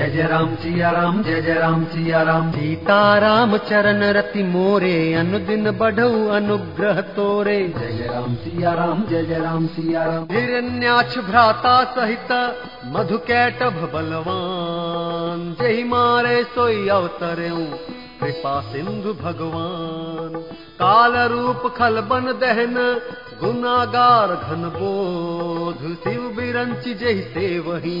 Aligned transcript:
जय 0.00 0.10
जय 0.10 0.22
राम 0.22 0.54
सिया 0.54 0.90
राम 0.90 1.22
जय 1.22 1.40
जय 1.42 1.54
राम 1.54 1.84
सिया 1.84 2.22
राम। 2.22 2.50
सीता 2.50 3.18
राम 3.18 3.56
चरण 3.56 4.02
रति 4.02 4.42
मोरे 4.42 5.14
अनुदिन 5.14 5.70
बढ़ऊ 5.70 6.28
अनुग्रह 6.28 7.00
तोरे। 7.00 7.56
जय 7.68 8.06
राम 8.06 8.34
सिया 8.34 8.72
राम 8.72 9.04
जय 9.10 9.22
जय 9.22 9.38
राम 9.38 9.66
सिया 9.66 10.04
राम। 10.04 10.26
हिरण्याक्ष 10.32 11.18
भ्राता 11.18 11.84
सहित 11.84 12.32
मधु 12.86 13.18
कैटभ 13.18 13.90
बलवान। 13.94 15.56
जय 15.60 15.84
मारे 15.84 16.42
सोई 16.44 16.88
अवतरऊ 16.88 17.64
कृपा 18.20 18.60
सिंधु 18.60 19.12
भगवान। 19.12 20.40
काल 20.80 21.16
रूप 21.28 21.74
खल 21.76 22.00
बन 22.00 22.32
दहन 22.40 22.74
गुनागार 23.40 24.34
घन 24.36 24.62
बोध 24.74 25.82
शिव 26.02 26.22
बिरंची 26.36 26.94
जय 26.94 27.20
से 27.34 27.58
वही 27.60 28.00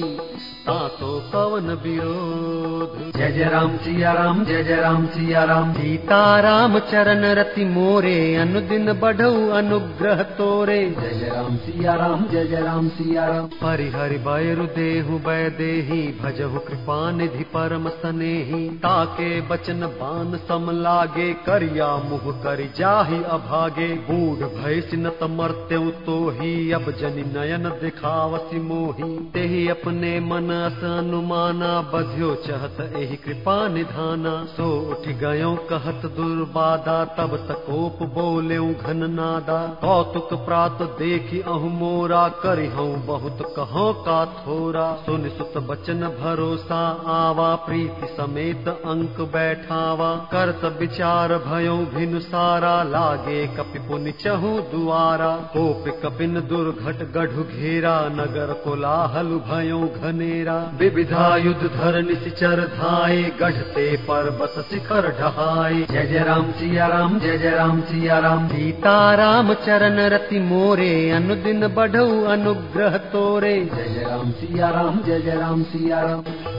तातो 0.66 1.10
कवन 1.32 1.70
विरोध। 1.82 2.96
जय 3.16 3.30
जय 3.32 3.44
राम 3.44 3.76
सिया 3.76 4.12
राम 4.12 4.44
जय 4.44 4.62
जय 4.64 4.76
राम 4.76 5.06
सिया 5.06 5.44
राम। 5.44 5.72
सीता 5.72 6.18
राम 6.40 6.78
चरण 6.90 7.24
रति 7.34 7.64
मोरे 7.64 8.36
अनुदिन 8.36 8.92
बढ़ऊ 8.92 9.48
अनुग्रह 9.50 10.22
तोरे। 10.38 10.78
जय 10.90 11.14
जय 11.14 11.28
राम 11.28 11.56
सिया 11.56 11.94
राम 11.94 12.26
जय 12.26 12.44
जय 12.44 12.60
राम 12.60 12.88
सिया 12.88 13.24
राम। 13.26 13.46
परिहरि 13.62 14.18
बैरु 14.18 14.66
देहु 14.76 15.18
बै 15.18 15.38
देही 15.58 16.00
भजहु 16.22 16.58
कृपा 16.58 16.98
निधि 17.10 17.44
परम 17.54 17.88
सनेही। 17.96 18.68
ताके 18.78 19.30
बचन 19.48 19.86
बान 19.96 20.36
सम 20.48 20.70
लागे 20.82 21.32
करिया 21.46 21.90
मुह 22.04 22.30
कर 22.42 22.64
जाहि 22.78 23.22
अभागे। 23.30 23.88
बूढ़ 24.10 24.46
भैस 24.52 24.90
न 24.94 25.16
मर्त्यु 25.36 25.90
तो 26.06 26.30
ही 26.30 26.72
अब 26.72 26.90
जनि 26.90 27.22
नयन 27.36 27.68
दिखावसी 27.82 28.60
मोही। 28.60 29.08
तेहि 29.30 29.68
अपने 29.68 30.20
मन 30.20 30.50
अनुमाना 30.84 31.80
बध्यो 31.94 32.34
चहत 32.34 32.80
एहि 32.96 33.16
कृपा 33.16 33.68
निधाना। 33.68 34.44
सो 34.44 34.68
उठ 34.90 35.08
गयो 35.08 35.54
कहत 35.70 36.06
दुर्बादा 36.06 37.04
तब 37.04 37.36
तकोप 37.48 38.02
बोले 38.02 38.58
घन 38.74 39.10
नादा। 39.10 39.58
कौतुक 39.80 40.32
प्रात 40.46 40.82
देखी 40.98 41.40
अहु 41.40 41.68
मोरा 41.68 42.28
करि 42.28 42.68
बहुत 43.06 43.38
कहो 43.56 43.92
का 43.92 44.24
थोरा। 44.24 44.94
सुन 45.06 45.28
सुत 45.28 45.58
बचन 45.62 46.00
भरोसा 46.20 46.80
आवा 47.06 47.54
प्रीति 47.54 48.06
समेत 48.06 48.68
अंक 48.68 49.20
बैठावा। 49.20 50.14
करत 50.32 50.78
विचार 50.80 51.34
भयो 51.38 51.76
भिन 51.94 52.18
सारा 52.20 52.82
लागे 52.82 53.46
कपि 53.46 53.69
पुनि 53.78 54.12
चहु 54.12 54.48
दुआरा 54.70 55.30
कोप 55.52 55.84
कपिन 56.02 56.34
दुर्घट 56.48 57.02
गढ़ु 57.12 57.42
घेरा 57.44 57.94
नगर 58.12 58.52
कोलाहल 58.64 59.28
भयो 59.48 59.80
घनेरा। 60.02 60.56
विविधा 60.78 61.36
युद्ध 61.36 61.62
धर 61.66 62.00
निश्चर 62.02 62.60
धाये 62.74 63.22
गढ़ते 63.40 63.86
पर्वत 64.08 64.54
शिखर 64.70 65.08
ढहाए। 65.20 65.82
जय 65.82 66.06
जय 66.06 66.24
राम 66.24 66.50
सिया 66.52 66.86
राम 66.86 67.18
जय 67.18 67.38
जय 67.38 67.50
राम 67.50 67.80
सिया 67.80 68.18
राम। 68.18 68.48
सीता 68.48 69.14
राम 69.14 69.54
चरण 69.66 70.00
रति 70.08 70.38
मोरे 70.40 71.10
अनुदिन 71.10 71.66
बढ़ऊ 71.68 72.22
अनुग्रह 72.26 72.96
तोरे। 73.12 73.54
जय 73.66 73.88
जय 73.94 74.04
राम 74.04 74.30
सिया 74.32 74.70
राम 74.70 75.02
जय 75.02 75.20
जय 75.20 75.36
राम 75.36 75.62
सिया 75.62 76.00
राम 76.00 76.49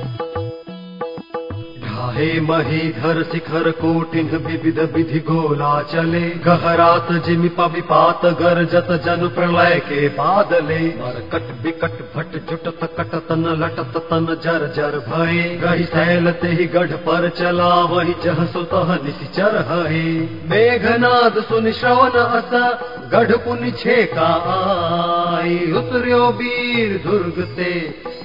हे 2.09 2.29
महीधर 2.41 3.21
शिखर 3.23 3.69
कोटिन 3.71 4.29
विविध 4.45 4.79
विधि 4.93 5.19
गोला 5.19 5.71
चले। 5.83 6.21
गहरात 6.45 7.11
जिमि 7.25 7.49
पविपात 7.49 8.25
गरजत 8.41 8.91
जन 9.05 9.27
प्रलय 9.27 9.79
के 9.79 10.07
बादले। 10.09 10.79
कट 11.31 11.51
बिकट 11.63 11.99
भट 12.15 12.37
जुटत 12.49 12.79
कट 12.99 13.15
तन 13.29 13.45
लटत 13.59 13.97
तन 14.09 14.25
जर 14.43 14.67
जर 14.75 14.97
भये। 15.07 15.43
गढ़ 15.57 17.29
जह 18.23 18.43
सुतह 18.45 18.93
निशिचर 19.05 19.55
है 19.67 20.03
मेघनाद 20.49 21.39
सुन 21.41 21.71
श्रवण 21.71 22.19
अस 22.19 22.51
गढ़ 23.11 23.31
पुनि 23.37 23.71
छे 23.71 24.03
का 24.13 24.31
उतर्यो 25.77 26.25
वीर 26.31 26.97
दुर्ग 27.07 27.41
ते 27.57 27.71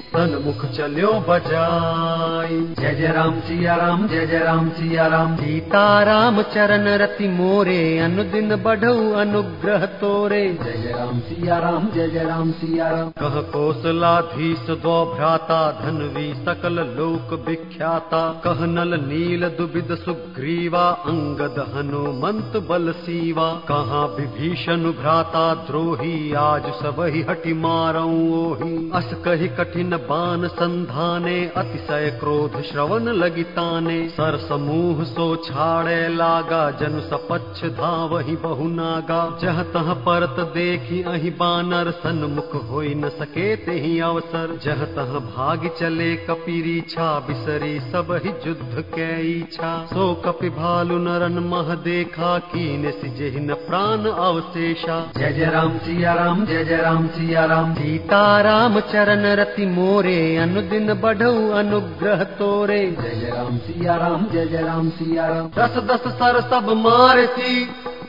तन 0.07 0.33
मुख 0.45 0.65
चल्यो 0.71 1.09
बजाई 1.29 2.59
जय 2.79 2.93
जय 2.95 3.07
राम 3.07 3.39
सिया 3.39 3.75
राम 3.75 4.07
जय 4.07 4.25
जय 4.27 4.39
राम 4.39 4.69
सिया 4.69 5.07
राम। 5.07 5.35
सीता 5.35 5.81
राम 6.03 6.41
चरण 6.53 6.87
रति 6.97 7.27
मोरे 7.27 7.77
अनुदिन 7.99 8.55
बढ़ऊ 8.55 9.11
अनुग्रह 9.13 9.85
तोरे। 10.01 10.41
जय 10.63 10.77
जय 10.77 10.91
राम 10.91 11.19
सिया 11.19 11.57
राम 11.59 11.89
जय 11.95 12.07
जय 12.09 12.23
राम 12.23 12.51
सिया 12.51 12.87
राम। 12.89 13.09
कह 13.19 13.39
कौशलाधीश 13.51 14.69
दो 14.83 14.95
भ्राता 15.15 15.59
धनवी 15.81 16.33
सकल 16.45 16.79
लोक 16.97 17.33
विख्याता। 17.47 18.23
कह 18.45 18.65
नल 18.65 18.99
नील 19.01 19.47
दुबिद 19.57 19.93
सुग्रीवा 19.95 20.85
अंगद 21.07 21.59
हनुमंत 21.75 22.57
बल 22.69 22.91
सीवा। 23.01 23.49
कहा 23.67 24.05
विभीषण 24.15 24.89
भ्राता 24.93 25.53
द्रोही 25.67 26.33
आज 26.37 26.71
सब 26.79 27.03
ही 27.13 27.25
हटि 27.29 27.53
मारऊ 27.59 28.17
ओही। 28.37 28.73
अस 28.93 29.13
कही 29.25 29.47
कठिन 29.57 29.95
बान 30.03 30.47
संधाने 30.47 31.35
अतिशय 31.57 32.09
क्रोध 32.19 32.61
श्रवण 32.61 33.09
लगिताने 33.13 33.97
सर 34.09 34.37
समूह 34.39 35.03
सो 35.03 35.25
छाड़े 35.45 36.07
लागा 36.07 36.59
जनु 36.71 37.01
सपच्छ 37.01 37.65
धावही 37.77 38.35
बहु 38.35 38.67
नागा 38.67 39.19
जह 39.41 39.61
तह 39.73 39.93
परत 40.07 40.39
देखी 40.53 41.01
अहि 41.03 41.29
बानर 41.39 41.91
सन्मुख 41.97 42.55
होई 42.69 42.93
न 42.95 43.09
सके 43.09 43.55
ते 43.55 43.79
ही 43.79 43.99
अवसर। 44.01 44.57
जह 44.63 44.83
तह 44.95 45.13
भाग 45.27 45.69
चले 45.79 46.15
कपिरी 46.27 46.79
छा 46.89 47.07
बिसरी 47.19 47.79
सब 47.91 48.13
ही 48.25 48.33
युद्ध 48.47 48.83
के 48.93 49.09
इच्छा। 49.31 49.71
सो 49.85 50.13
कपि 50.25 50.49
भालु 50.49 50.97
नरन 50.99 51.39
मह 51.47 51.73
देखा 51.83 52.37
सिजे 52.47 53.29
न 53.39 53.53
प्राण 53.67 54.05
अवशेषा। 54.05 54.95
जय 55.17 55.31
जय 55.33 55.45
राम 55.45 55.77
सिया 55.77 56.13
राम 56.13 56.45
जय 56.45 56.63
जय 56.63 56.77
राम 56.77 57.07
सिया 57.07 57.45
राम। 57.45 57.73
सीता 57.73 58.19
राम 58.41 58.79
चरण 58.91 59.25
रति 59.35 59.65
मोरे 59.87 60.37
अनुदिन 60.37 60.93
बढ़ऊ 60.93 61.49
अनुग्रह 61.55 62.23
तोरे। 62.37 62.79
जय 62.97 63.29
राम 63.29 63.57
सिया 63.57 63.95
राम 63.95 64.25
जय 64.29 64.61
राम 64.63 64.89
सिया 64.89 65.27
राम। 65.27 65.47
दस 65.57 65.77
दस 65.89 66.07
सर 66.13 66.39
सब 66.49 66.71
मारसी 66.77 67.53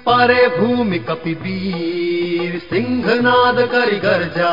परे 0.09 0.47
भूमि 0.59 0.99
कपि 1.09 1.35
वीर 1.43 2.59
सिंहनाद 2.65 3.61
करि 3.73 3.99
गर्जा 3.99 4.53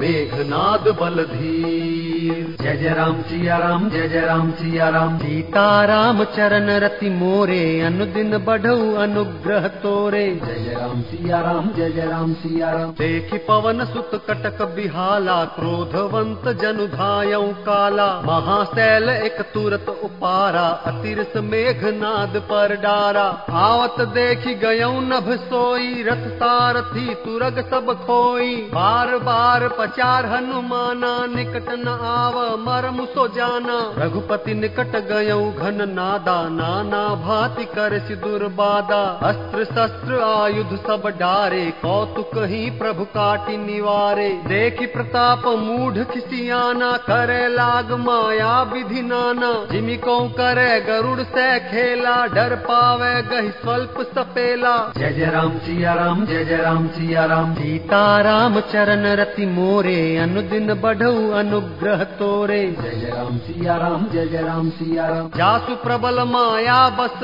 मेघनाद 0.00 0.88
बलधीर 1.00 2.13
जय 2.26 2.76
जय 2.76 2.92
राम 2.94 3.20
सिया 3.22 3.56
राम 3.58 3.88
जय 3.90 4.08
जय 4.08 4.20
राम 4.20 4.50
सिया 4.52 4.88
राम 4.88 5.16
सीता 5.18 5.64
राम 5.84 6.22
चरण 6.34 6.68
रति 6.84 7.08
मोरे 7.12 7.64
अनुदिन 7.86 8.36
बढ़ऊ 8.44 8.94
अनुग्रह 9.02 9.66
तोरे 9.82 10.24
जय 10.36 10.62
जय 10.64 10.74
राम 10.74 11.02
सिया 11.02 11.40
राम 11.40 11.68
जय 11.76 11.90
जय 11.90 12.06
राम 12.10 12.32
सिया 12.42 12.70
राम 12.70 12.92
देखि 13.00 13.38
पवन 13.48 13.84
सुत 13.86 14.10
कटक 14.28 14.62
बिहाला 14.74 15.36
क्रोधवंत 15.56 16.48
जनु 16.62 16.86
धायऊ 16.94 17.50
काला 17.66 18.08
महाशैल 18.26 19.08
एक 19.10 19.40
तुरत 19.54 19.88
उपारा 20.04 20.66
अतिरस 20.92 21.36
मेघनाद 21.44 22.40
पर 22.50 22.74
डारा 22.82 23.26
आवत 23.64 24.00
देखि 24.14 24.54
गयऊ 24.64 25.00
नभ 25.10 25.30
सोई 25.44 26.02
रथ 26.08 26.26
सारथी 26.38 27.14
तुरग 27.24 27.60
सब 27.70 27.92
खोई 28.06 28.56
बार 28.72 29.16
बार 29.28 29.68
पचार 29.78 30.32
हनुमाना 30.34 31.14
निकट 31.36 31.70
न 31.76 31.98
आव 32.14 32.38
मरम 32.58 33.04
सो 33.04 33.26
जाना। 33.28 33.78
रघुपति 33.98 34.54
निकट 34.54 34.92
गयऊ 35.08 35.50
घन 35.52 35.78
नादा। 35.90 36.36
नाना 36.48 37.02
भाति 37.14 37.64
कर 37.64 37.98
दुर्बादा। 38.14 39.02
अस्त्र 39.22 39.64
शस्त्र 39.64 40.20
आयुध 40.22 40.76
सब 40.76 41.02
डारे। 41.20 41.64
कौतुक 41.82 42.30
ही 42.36 42.70
प्रभु 42.70 43.04
काटि 43.04 43.56
निवारे। 43.56 44.28
देखि 44.46 44.86
प्रताप 44.86 45.46
मूढ़ 45.46 45.98
खिसियाना 46.04 46.92
करे 46.96 47.48
लाग 47.48 47.92
माया 47.92 48.62
विधि 48.62 49.02
नाना। 49.02 49.52
जिमि 49.72 49.96
को 49.96 50.18
करे 50.28 50.80
गरुड़ 50.80 51.20
से 51.20 51.58
खेला। 51.60 52.16
डर 52.26 52.54
पावे 52.56 53.14
गही 53.22 53.48
स्वल्प 53.48 53.94
सपेला। 54.14 54.76
जय 54.98 55.10
जय 55.10 55.26
राम 55.26 55.58
सिया 55.58 55.94
राम 55.94 56.26
जय 56.26 56.44
जय 56.44 56.56
राम 56.56 56.88
सिया 56.88 57.24
राम। 57.24 57.54
सीता 57.54 58.20
राम 58.20 58.60
चरण 58.60 59.06
रति 59.16 59.46
मोरे। 59.46 60.16
अनुदिन 60.16 60.74
बढ़ऊ 60.74 61.30
अनुग्रह 61.30 62.03
तोरे 62.04 62.76
जय 62.80 63.10
राम 63.10 63.38
सिया 63.38 63.76
जय 64.12 64.26
जय 64.26 64.42
राम 64.42 64.70
सिया 64.70 65.06
राम। 65.08 65.28
जासु 65.28 65.74
प्रबल 65.74 66.20
माया 66.22 66.88
बस 66.88 67.20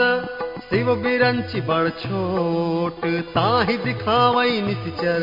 शिव 0.70 0.88
बिरंची 0.94 1.60
बड़ 1.60 1.88
छोट 1.90 3.04
ताहि 3.28 3.76
दिखावई 3.76 4.60
निश्चर 4.60 5.22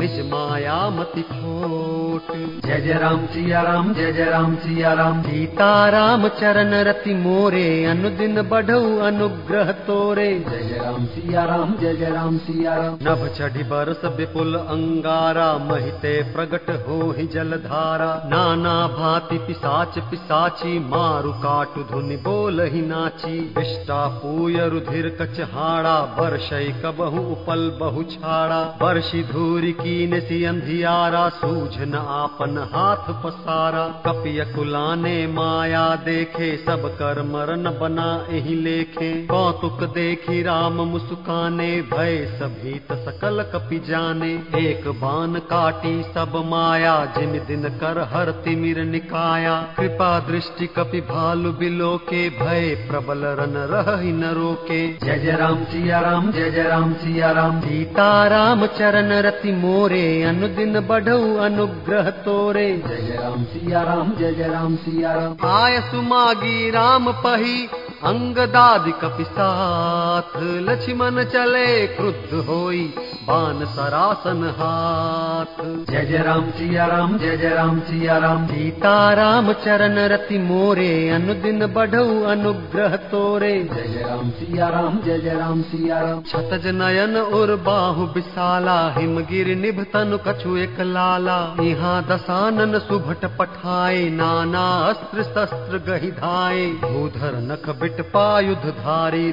निज 0.00 0.14
माया 0.26 0.76
मति 0.90 1.22
खोट। 1.22 2.28
जय 2.66 2.80
जय 2.80 2.92
राम 2.98 3.26
सिया 3.26 3.62
राम 3.62 3.92
जय 3.94 4.12
जय 4.12 4.24
राम 4.24 4.54
सिया 4.56 4.92
राम। 4.92 5.20
सीता 5.22 5.88
राम 5.88 6.26
चरण 6.38 6.72
रति 6.84 7.14
मोरे 7.14 7.64
अनुदिन 7.84 8.42
बढ़ऊ 8.42 8.96
अनुग्रह 9.06 9.72
तोरे। 9.82 10.28
जय 10.48 10.62
जय 10.62 10.78
राम 10.78 11.04
सिया 11.06 11.44
राम 11.44 11.74
जय 11.80 11.94
जय 11.94 12.10
राम 12.10 12.38
सिया 12.38 12.76
राम। 12.76 12.96
नभ 13.02 13.26
चढ़ी 13.38 13.64
बरस 13.64 14.04
विपुल 14.16 14.54
अंगारा 14.56 15.50
महिते 15.66 16.14
प्रगट 16.32 16.70
हो 16.88 17.10
ही 17.18 17.26
जलधारा 17.26 18.10
नाना 18.26 18.74
भांति 18.96 19.38
पिसाच 19.46 19.98
पिसाची 20.10 20.78
मारु 20.88 21.32
काटु 21.44 21.84
धुनि 21.92 22.16
बोल 22.24 22.66
ही 22.72 22.82
नाची। 22.86 23.38
विष्टा 23.58 24.06
पूय 24.18 24.60
रुधिर 24.68 25.08
कचहाड़ा 25.20 25.94
बरशई 26.18 26.72
कबहु 26.82 27.20
उपल 27.32 27.62
बहु 27.80 28.02
छाड़ा। 28.02 28.60
बरसी 28.80 29.22
धूरी 29.22 29.72
कीन 29.72 30.18
सी 30.20 30.42
अंधियारा 30.44 31.28
सूझ 31.28 31.78
न 31.78 31.94
आपन 31.94 32.58
हाथ 32.72 33.12
पसारा। 33.22 33.86
कपिय 34.06 34.44
कुलाने 34.44 35.26
माया 35.26 35.84
देखे 35.96 36.50
सब 36.56 36.88
कर 36.94 37.22
मरन 37.22 37.70
बना 37.80 38.08
एहि 38.30 38.54
लेखे। 38.54 39.10
कौतुक 39.26 39.82
देखी 39.94 40.42
राम 40.42 40.80
मुस्काने 40.88 41.70
भय 41.92 42.16
सभीत 42.40 42.92
सकल 42.98 43.42
कपि 43.52 43.78
जाने। 43.78 44.32
एक 44.58 44.88
बान 45.00 45.38
काटी 45.50 46.02
सब 46.02 46.42
माया 46.46 46.94
जिन 47.18 47.32
दिन 47.46 47.68
कर 47.78 47.98
हर 48.12 48.30
तिमिर 48.44 48.82
निकाया। 48.84 49.54
कृपा 49.78 50.18
दृष्टि 50.20 50.66
कपि 50.66 51.00
भालु 51.00 51.52
बिलो 51.52 51.96
के 52.10 52.28
भय 52.38 52.74
प्रबल 52.90 53.24
रन 53.38 53.56
रहि 53.72 54.12
न 54.12 54.32
रोके 54.52 54.80
जय 54.98 55.18
जय 55.18 55.32
राम 55.32 55.62
सिया 55.64 55.98
राम 56.00 56.30
जय 56.32 56.50
जय 56.50 56.62
राम 56.62 56.92
सिया 56.94 57.30
राम। 57.32 57.60
सीता 57.60 58.08
राम 58.28 58.64
चरण 58.78 59.12
रति 59.22 59.52
मोरे 59.52 60.02
अनुदिन 60.22 60.80
बढ़ऊ 60.80 61.36
अनुग्रह 61.38 62.10
तोरे। 62.24 62.66
जय 62.78 62.96
जय 62.96 63.16
राम 63.16 63.44
सिया 63.44 63.82
राम 63.82 64.12
जय 64.18 64.32
जय 64.32 64.48
राम 64.48 64.76
सिया 64.76 65.12
राम। 65.12 65.36
आय 65.50 65.80
सुमागी 65.80 66.70
राम 66.70 67.12
पही 67.24 67.56
अंगदादि 68.04 68.92
कपि 69.00 69.24
साथ 69.24 70.32
लक्ष्मण 70.68 71.22
चले 71.24 71.66
क्रुद्ध 71.86 72.46
होई 72.46 72.80
बान 73.26 73.64
सरासन 73.66 74.42
हाथ। 74.58 75.60
जय 75.90 76.04
जय 76.06 76.22
राम 76.22 76.50
सिया 76.50 76.86
राम 76.86 77.16
जय 77.18 77.36
जय 77.36 77.48
राम 77.48 77.78
सिया 77.80 78.16
राम। 78.18 78.46
सीता 78.46 78.94
राम 79.14 79.52
चरण 79.64 79.98
रति 80.12 80.38
मोरे 80.38 80.88
अनुदिन 81.10 81.66
बढ़ऊ 81.74 82.22
अनुग्रह 82.30 82.96
तोरे। 83.12 83.52
जय 83.64 83.86
जय 83.88 84.02
राम 84.02 84.30
सिया 84.30 84.68
राम 84.68 84.98
जय 85.04 85.18
जय 85.18 85.34
राम 85.34 85.62
सिया 85.64 86.00
राम। 86.00 86.22
छतज 86.22 86.66
नयन 86.74 87.16
उर 87.16 87.54
बाहु 87.62 88.06
विशाला 88.14 88.76
हिमगिर 88.98 89.54
निभ 89.56 89.80
तनु 89.92 90.18
कछु 90.26 90.56
एक 90.56 90.80
लाला। 90.90 91.38
यहाँ 91.62 91.94
दसानन 92.08 92.78
सुभट 92.80 93.24
पठाए 93.38 94.02
नाना 94.10 94.66
अस्त्र 94.90 95.22
शस्त्र 95.24 95.82
गहि 95.88 96.10
धाए 96.18 96.66
भूधर 96.82 97.40
नख 97.42 97.68
बिट 97.78 97.91
पायुध 98.00 98.64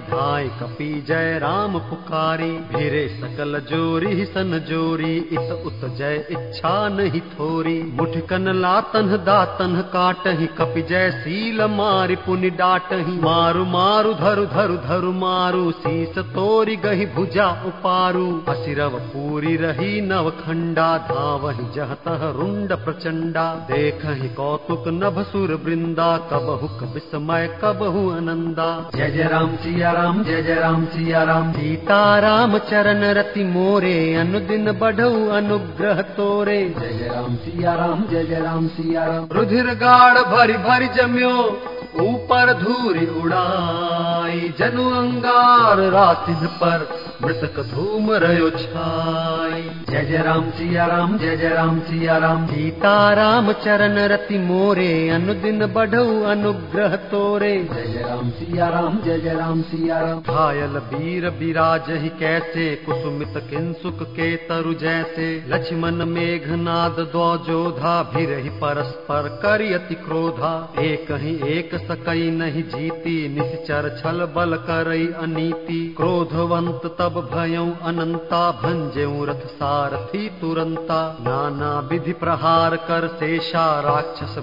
धाय 0.03 0.47
कपि 0.59 1.05
जय 1.07 1.39
राम 1.39 1.79
पुकारी। 1.79 2.51
भिरे 2.51 3.07
सकल 3.07 3.59
जोरी 3.59 4.25
सन 4.25 4.57
जोरी 4.69 5.17
इत 5.17 5.51
उत 5.65 5.97
जय 5.97 6.27
इच्छा 6.31 6.89
नहीं 6.89 7.21
थोरी। 7.21 7.83
मुठकन 7.83 8.51
लातन 8.55 9.07
दातन 9.25 9.81
काटहि 9.93 10.47
कपि 10.47 10.81
जय 10.81 11.11
सील 11.11 11.61
मारि 11.61 12.15
पुनि 12.15 12.49
डाटहि। 12.49 13.19
मारु 13.19 13.65
मारु 13.65 14.13
धरु 14.13 14.45
धरु 14.45 14.77
धरु 14.77 15.11
मारु 15.11 15.71
शीस 15.71 16.17
तोरी 16.17 16.75
गहि 16.75 17.05
भुजा 17.05 17.49
उपारु। 17.65 18.25
असिरव 18.47 18.99
पूरी 18.99 19.55
रही 19.57 20.01
नव 20.01 20.29
खंडा 20.29 20.97
धावहि 20.97 21.67
रुंड 22.39 22.73
प्रचंडा। 22.73 23.67
देखहि 23.71 24.29
कौतुक 24.29 24.87
नभ 24.87 25.21
सुर 25.23 25.53
वृंदा 25.65 26.17
कबहु 26.17 26.67
कबिस्मय 26.67 27.47
कबहु 27.63 28.09
जय 28.49 29.09
जय 29.11 29.23
राम 29.23 29.55
सिया 29.55 29.91
राम 29.91 30.23
जय 30.23 30.41
जय 30.41 30.55
राम 30.55 30.85
सिया 30.85 31.23
राम। 31.23 31.51
सीता 31.51 32.19
राम 32.19 32.57
चरण 32.57 33.03
रति 33.13 33.43
मोरे 33.43 34.15
अनुदिन 34.15 34.71
बढ़ऊ 34.71 35.27
अनुग्रह 35.29 36.01
तोरे। 36.17 36.75
जय 36.79 37.07
राम 37.15 37.35
सिया 37.35 37.73
राम 37.73 38.03
जय 38.11 38.23
जय 38.23 38.39
राम 38.39 38.67
सिया 38.67 39.05
राम। 39.05 39.27
रुधिर 39.31 39.65
गाढ़ 39.65 40.17
भरी 40.17 40.53
भरी 40.53 40.87
जम्यो 40.87 41.35
ऊपर 41.99 42.53
धूरी 42.53 43.05
उड़ाई। 43.21 44.53
जनु 44.59 44.89
अंगार 44.89 45.79
रातिन 45.91 46.47
पर 46.63 46.87
मृतक 47.23 47.59
धूम 47.69 48.05
जय 49.89 50.17
राम 50.17 50.49
सिया 50.49 50.85
राम 50.85 51.17
जय 51.17 51.35
जय 51.37 51.49
राम 51.49 51.79
सिया 51.79 52.17
राम। 52.17 52.45
सीता 52.47 52.91
राम 53.13 53.51
चरण 53.53 53.97
रति 54.07 54.37
मोरे 54.37 55.09
अनुदिन 55.09 55.65
बढ़ऊ 55.65 56.21
अनुग्रह 56.23 56.95
तोरे। 57.11 57.51
जय 57.73 57.85
जय 57.85 58.01
राम 58.01 58.29
सिया 58.29 58.67
राम 58.69 58.99
जय 59.01 59.19
जय 59.19 59.33
राम 59.33 59.61
सिया 59.61 59.99
राम। 59.99 60.19
घायल 60.19 60.77
वीर 60.89 61.27
विराज 61.29 61.89
ही 61.89 62.09
कैसे 62.19 62.67
कुसुमित 62.75 63.33
किंसुक 63.49 64.03
के 64.11 64.35
तरु 64.45 64.73
जैसे। 64.73 65.27
लक्ष्मण 65.47 66.05
मेघनाद 66.05 66.99
दो 67.13 67.27
जोधा 67.47 68.01
भीर 68.15 68.37
ही 68.37 68.49
परस्पर 68.59 69.27
करियति 69.43 69.95
क्रोधा। 69.95 70.53
एक 70.79 71.11
ही 71.11 71.35
एक 71.49 71.75
सकई 71.83 72.29
नहीं 72.31 72.63
जीती 72.69 73.17
निश्चर 73.35 73.89
छल 73.99 74.25
बल 74.35 74.55
करई 74.69 75.07
अनीति। 75.19 75.81
क्रोधवंत 75.97 76.81
तब 76.99 77.08
भयऊ 77.09 77.65
अनंता 77.83 78.39
भंजेऊ 78.51 79.25
रथ 79.25 79.45
सारथी 79.51 80.27
तुरंता 80.41 80.99
नाना 81.21 81.69
विधि 81.89 82.13
प्रहार 82.13 82.75
कर 82.87 83.07
शेषा 83.19 83.63
राक्षस 83.79 84.35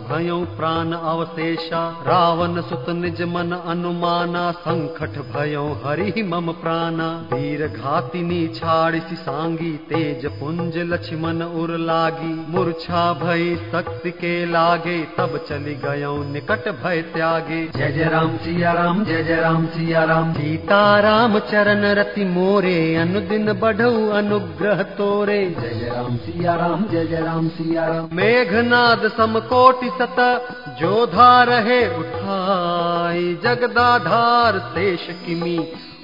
प्राण 0.57 0.93
अवशेषा। 0.93 1.81
रावण 2.07 2.61
सुत 2.63 2.89
निज 2.97 3.23
मन 3.29 3.53
अनुमाना 3.67 4.51
संकट 4.59 5.19
भयऊ 5.33 5.67
हरि 5.85 6.23
मम 6.23 6.53
प्राणा। 6.63 7.09
वीर 7.33 7.67
घातिनी 7.69 8.47
छाड़िसी 8.49 9.17
सांगी 9.17 9.73
तेज 9.89 10.27
पुंज 10.41 10.79
लक्ष्मण 10.87 11.43
उर 11.43 11.77
लागी। 11.81 12.33
मूर्छा 12.49 13.03
भई 13.15 13.55
शक्ति 13.73 14.11
के 14.11 14.35
लागे 14.47 14.99
तब 15.19 15.37
चली 15.49 15.75
गयो 15.85 16.15
निकट 16.25 16.69
भय 16.83 17.03
त्यागे। 17.15 17.65
जय 17.77 17.93
जय 17.93 18.09
राम 18.09 18.37
सिया 18.37 18.73
राम 18.73 19.05
जय 19.05 19.23
जय 19.23 19.41
राम 19.41 19.67
सिया 19.67 20.05
राम। 20.05 20.33
सीता 20.33 20.79
राम 21.01 21.39
चरण 21.39 21.85
रति 21.95 22.25
मोरे 22.27 22.55
अनुदिन 22.97 23.53
बढ़ऊ 23.53 24.09
अनुग्रह 24.09 24.83
तोरे। 24.83 25.57
जय 25.61 25.91
राम 25.97 26.17
सिया 26.17 26.55
राम 26.55 26.87
जय 26.87 27.07
जय 27.07 27.21
राम 27.21 27.49
सिया 27.49 27.87
राम। 27.87 28.09
मेघनाद 28.13 29.09
समकोटि 29.09 29.87
सत 29.87 30.17
जोधा 30.81 31.43
रहे 31.43 31.99
उठाई। 31.99 33.39
जगदाधार 33.45 34.59
शेष 34.59 35.07
किमी 35.27 35.59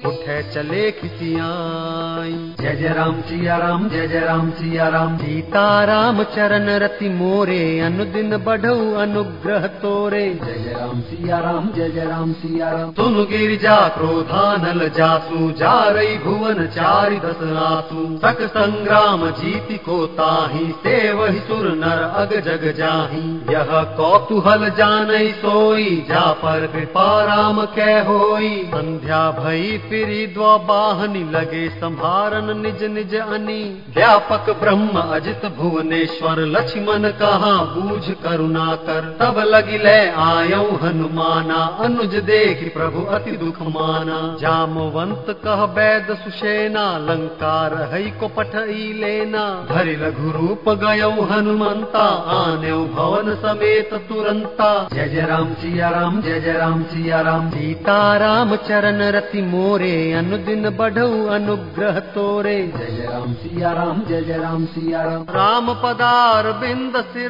उठे 0.05 0.41
चले 0.43 0.89
खिसियाई। 0.91 2.31
जय 2.61 2.75
जय 2.75 2.93
राम 2.93 3.19
सिया 3.21 3.57
राम 3.57 3.87
जय 3.89 4.07
जय 4.07 4.19
राम 4.19 4.49
सिया 4.51 4.87
राम। 4.87 5.17
सीता 5.17 5.63
राम 5.83 6.21
चरण 6.35 6.69
रति 6.79 7.09
मोरे 7.09 7.79
अनुदिन 7.79 8.37
बढ़ऊ 8.37 8.93
अनुग्रह 8.95 9.67
तोरे। 9.81 10.23
जय 10.35 10.53
जय 10.53 10.73
राम 10.73 11.01
सिया 11.01 11.39
राम 11.39 11.69
जय 11.75 11.89
जय 11.89 12.05
राम 12.05 12.33
सिया 12.33 12.71
राम। 12.71 12.91
तुम 12.91 13.15
गिरिजा 13.25 13.77
क्रोधानल 13.89 14.87
जासु 14.89 15.51
जा 15.51 15.73
रही 15.89 16.17
भुवन 16.17 16.65
चारि 16.67 17.17
दस 17.17 17.43
आसु 17.59 18.05
सक 18.17 18.41
संग्राम 18.49 19.25
जीति 19.39 19.77
को 19.85 20.05
ताही 20.13 20.65
से 20.83 20.97
वही 21.13 21.39
सुर 21.39 21.69
नर 21.75 22.03
अग 22.15 22.35
जग 22.41 22.67
जाही। 22.77 23.23
यह 23.53 23.71
कौतूहल 23.97 24.69
जानई 24.77 25.31
सोई 25.37 25.95
जा 26.09 26.25
पर 26.43 26.67
कृपा 26.67 27.07
राम 27.25 27.65
कह 27.75 28.01
होई। 28.03 28.55
संध्या 28.67 29.23
भई 29.39 29.77
फिरी 29.93 31.23
लगे 31.33 31.67
संभारन 31.69 32.47
निज 32.59 32.83
निज 32.91 33.13
अनी। 33.15 33.63
व्यापक 33.95 34.49
ब्रह्म 34.59 35.01
अजित 35.15 35.45
भुवनेश्वर 35.57 36.39
लक्ष्मण 36.47 37.07
कहा 37.19 37.51
बूझ 37.73 38.15
करुणा 38.23 38.65
कर। 38.85 39.09
तब 39.19 39.37
लगी 39.47 39.77
ले 39.77 39.97
आयो 40.21 40.61
हनुमाना 40.83 41.59
अनुज 41.79 42.15
देख 42.29 42.63
प्रभु 42.73 43.03
अति 43.15 43.31
दुख 43.37 43.61
माना। 43.67 44.17
जामवंत 44.41 45.29
कह 45.43 45.63
वैद 45.75 46.07
सुषेना 46.23 46.85
लंका 46.99 47.55
रही 47.67 48.09
को 48.19 48.27
पठई 48.37 48.91
लेना। 48.93 49.45
धरि 49.69 49.95
लघु 49.95 50.31
रूप 50.31 50.69
गयो 50.83 51.11
हनुमंता 51.31 52.07
आन्यो 52.37 52.79
भवन 52.95 53.33
समेत 53.35 53.93
तुरंता। 54.09 54.71
जय 54.93 55.07
जय 55.07 55.25
राम 55.25 55.53
सिया 55.53 55.89
राम 55.89 56.21
जय 56.21 56.39
जय 56.39 56.57
राम 56.57 56.83
सिया 56.87 57.21
राम। 57.21 57.49
सीता 57.51 58.01
राम 58.17 58.55
चरण 58.67 59.01
रति 59.11 59.41
मोरे 59.43 59.81
अनुदिन 60.13 60.69
बढ़ऊ 60.69 61.25
अनुग्रह 61.27 61.99
तोरे। 61.99 62.71
जय 62.77 63.07
राम 63.11 63.33
सिया 63.33 63.71
राम 63.71 64.03
जय 64.05 64.21
जय 64.21 64.37
राम 64.37 64.65
सिया 64.65 65.01
राम। 65.03 65.25
राम 65.29 65.73
पदार 65.73 66.51
बिंद 66.51 66.97
सिर 66.97 67.29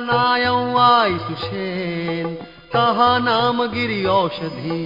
नायऊ 0.00 0.78
आई 0.78 1.18
सुषेन 1.18 2.36
कहा 2.72 3.18
नाम 3.18 3.62
गिरी 3.66 4.04
औषधि 4.04 4.78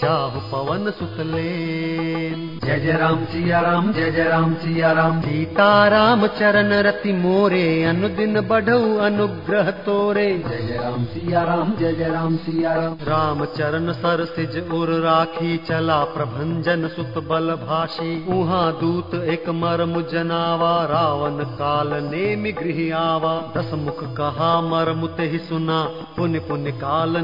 जाहु 0.00 0.40
पवन 0.50 0.90
सुतलेन। 0.90 2.42
जय 2.64 2.78
जय 2.78 2.92
राम 2.92 3.24
सिया 3.24 3.60
राम 3.60 3.92
जय 3.92 4.10
जय 4.10 4.24
राम 4.24 4.54
सिया 4.54 4.92
राम। 4.92 5.20
सीता 5.20 5.66
राम 5.88 6.26
चरण 6.26 6.72
रति 6.82 7.12
मोरे 7.12 7.84
अनुदिन 7.84 8.40
बढ़ऊ 8.40 8.96
अनुग्रह 8.98 9.70
तोरे। 9.86 10.26
जय 10.48 10.66
जय 10.66 10.76
राम 10.76 11.04
सिया 11.04 11.42
राम 11.42 11.74
जय 11.76 11.92
जय 11.92 12.08
राम 12.08 12.36
सिया 12.36 12.74
राम। 12.74 12.96
राम 13.02 13.44
चरण 13.44 13.92
सर 13.92 14.24
सिज 14.24 14.56
उर 14.72 14.92
राखी 15.00 15.56
चला 15.56 15.98
प्रभंजन 16.04 16.88
सुत 16.88 17.22
बल 17.24 17.50
भाषी। 17.64 18.12
उहाँ 18.32 18.72
दूत 18.80 19.14
एक 19.14 19.48
मरम 19.56 20.00
जनावा 20.02 20.74
रावण 20.84 21.44
काल 21.54 21.92
नेमि 22.04 22.52
गृह 22.52 22.96
आवा। 22.96 23.34
दस 23.56 23.74
मुख 23.74 24.04
कहा 24.16 24.60
मरम 24.60 25.08
ही 25.20 25.38
सुना 25.38 25.82
पुण्य 26.16 26.38
पुण्य 26.38 26.70
काल 26.70 27.22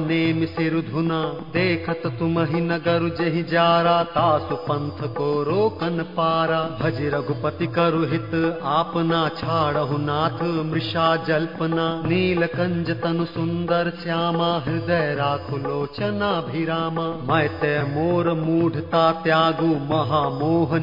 ही 2.44 2.60
नगर 2.60 3.06
हित 8.12 8.60
आपना 8.64 9.28
छाड़हु 9.28 9.98
नाथ 9.98 10.42
मृषा 10.42 11.16
जल्पना। 11.16 11.86
नील 12.06 12.46
कंज 12.46 12.90
तनु 12.90 13.24
सुंदर 13.24 13.92
श्यामा 14.02 14.64
हृदय 14.66 15.14
राखु 15.14 15.56
लोचना 15.56 16.40
भिरामा 16.40 17.06
मैते 17.30 17.72
मोर 17.82 18.32
मूढ़ता 18.34 19.12
त्यागु 19.12 19.66
महामोह 19.66 20.78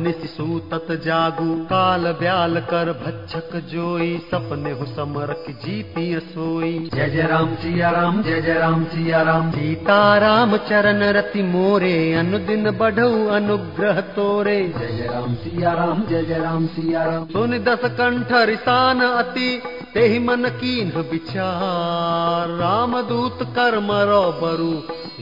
जागु। 1.03 1.65
काल 1.65 2.11
ब्याल 2.11 2.59
कर 2.59 2.91
भक्षक 2.91 3.55
जोई 3.55 4.17
सपने 4.17 4.71
हु 4.71 4.85
समर 4.85 5.33
की 5.33 5.53
जीती 5.53 6.19
सोई 6.19 6.89
जय 6.93 7.09
जय 7.09 7.21
राम 7.21 7.55
सिया 7.55 7.89
राम 7.89 8.23
जय 8.23 8.41
जय 8.41 8.53
राम 8.53 8.83
सिया 8.83 9.06
राम 9.11 9.51
सीता 9.51 10.17
राम 10.17 10.55
चरण 10.57 11.03
रति 11.15 11.41
मोरे 11.43 12.13
अनुदिन 12.13 12.69
बढ़ऊ 12.71 13.27
अनुग्रह 13.27 13.99
तोरे। 14.15 14.57
जय 14.77 15.07
राम 15.07 15.33
सिया 15.35 15.73
राम 15.73 16.03
जय 16.09 16.23
जय 16.23 16.37
राम 16.37 16.67
सिया 16.67 17.03
राम 17.03 17.25
सुन 17.25 17.57
दस 17.63 17.89
कंठ 17.99 18.31
रिसान 18.49 19.01
अति 19.01 19.49
तेहि 19.93 20.19
मन 20.19 20.49
कीन 20.59 20.91
विचार 21.11 22.49
राम 22.49 23.01
दूत 23.01 23.43
कर 23.55 23.79
मरो 23.79 24.23
बरु 24.41 24.71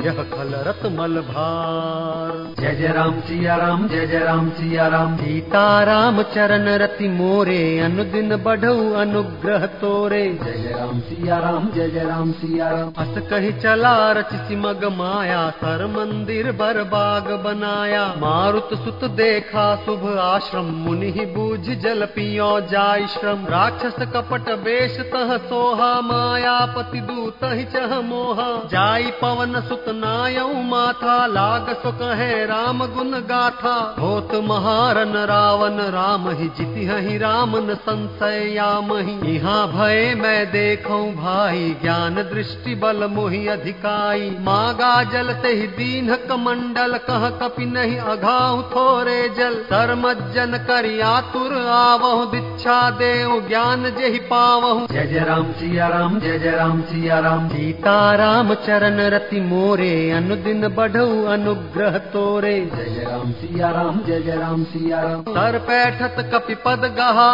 यह 0.05 0.17
खल 0.31 0.51
रत 0.67 0.81
मल 0.91 1.19
भार। 1.21 2.31
जय 2.59 2.75
जय 2.75 2.87
राम 2.87 3.19
सिया 3.19 3.55
राम 3.55 3.87
जय 3.87 4.05
जय 4.07 4.19
राम 4.19 4.49
सिया 4.49 4.87
राम 4.87 5.15
सीता 5.17 5.83
राम 5.83 6.21
चरण 6.21 6.67
रति 6.77 7.07
मोरे 7.09 7.79
अनुदिन 7.79 8.35
बढ़ऊ 8.35 8.91
अनुग्रह 8.93 9.65
तोरे। 9.65 10.23
जय 10.43 10.51
जय 10.53 10.73
राम 10.73 10.99
सिया 10.99 11.37
राम 11.39 11.69
जय 11.75 11.89
जय 11.89 12.03
राम 12.03 12.31
सिया 12.31 12.69
राम 12.69 12.91
अस 12.97 13.17
कही 13.29 13.51
चला 13.75 14.11
रचि 14.11 14.37
सिमग 14.37 14.83
माया, 14.85 15.49
सर 15.49 15.85
मंदिर 15.85 16.51
बर 16.51 16.83
बाग 16.83 17.23
बनाया। 17.23 18.03
मारुत 18.17 18.69
सुत 18.73 19.03
देखा 19.11 19.65
शुभ 19.75 20.17
आश्रम, 20.19 20.65
मुनि 20.65 21.11
बूझ 21.35 21.59
जल 21.59 22.05
पियो 22.05 22.59
जाय 22.61 23.07
श्रम। 23.07 23.45
राक्षस 23.45 23.95
कपट 23.99 24.49
बेश 24.59 24.99
तह 24.99 25.37
सोहा, 25.37 26.01
माया 26.01 26.53
पति 26.65 27.01
दूत 27.01 27.43
ही 27.43 27.65
चह 27.65 28.01
मोहा। 28.01 28.47
जाई 28.65 29.03
पवन 29.03 29.61
सुत 29.61 29.85
नायऊ 29.89 30.61
माथा, 30.61 31.25
लाग 31.25 31.73
सो 31.73 31.91
कहे 31.91 32.45
राम 32.45 32.85
गुण 32.85 33.11
गाथा। 33.11 33.95
होत 33.99 34.35
महारन 34.35 35.13
रावण, 35.25 35.77
राम 35.91 36.29
ही 36.29 36.47
जिति 36.47 37.09
ही 37.09 37.17
राम 37.17 37.57
न 37.57 37.75
संशय 37.75 38.53
याम 38.55 38.93
ही 38.93 39.35
यहाँ 39.35 39.67
भय 39.67 40.15
मैं 40.15 40.51
देखूँ 40.51 41.13
भाई, 41.15 41.75
ज्ञान 41.81 42.15
दृष्टि 42.15 42.75
बल 42.75 43.07
मोहि 43.07 43.47
अधिकाई 43.65 44.29
मागा 44.41 44.93
जल 45.03 45.31
ते 45.43 45.51
ही 45.51 45.67
दीन 45.75 46.13
कमंडल 46.29 46.97
कह 47.05 47.23
कपि 47.39 47.65
नहीं 47.67 47.97
अघाऊ 48.07 48.61
थोरे 48.71 49.17
जल। 49.29 49.55
सरमज्जन 49.63 50.57
करि 50.67 50.99
आतुर 51.03 51.53
आवहु 51.73 52.25
दीक्षा 52.25 52.77
देव 52.99 53.31
ज्ञान 53.47 53.89
जेहि 53.91 54.19
पावहु। 54.29 54.85
जय 54.87 55.05
जय 55.07 55.23
राम 55.25 55.51
सिया 55.53 55.87
राम 55.87 56.19
जय 56.19 56.37
जय 56.39 56.51
राम 56.51 56.81
सिया 56.83 57.19
राम। 57.19 57.47
सीता 57.49 57.97
राम 58.15 58.53
चरण 58.67 58.99
रति 59.09 59.41
मोरे 59.43 59.93
अनुदिन 60.11 60.67
बढ़ऊ 60.75 61.23
अनुग्रह 61.33 61.97
तोरे। 62.13 62.55
जय 62.75 62.93
जय 62.95 63.05
राम 63.05 63.31
सिया 63.33 63.71
राम 63.71 63.99
जय 64.07 64.21
जय 64.21 64.35
राम 64.37 64.63
सिया 64.65 65.01
राम। 65.01 65.21
सर 65.31 65.57
पैठत 65.67 66.29
कपि 66.33 66.55
पद 66.65 66.91
गहा 66.97 67.31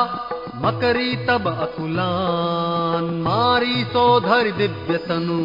मकरी 0.64 1.16
तब 1.28 1.48
अकुलान 1.62 3.06
मारी 3.22 3.84
सोधर 3.84 4.50
दिव्य 4.58 4.98
तनु 5.08 5.40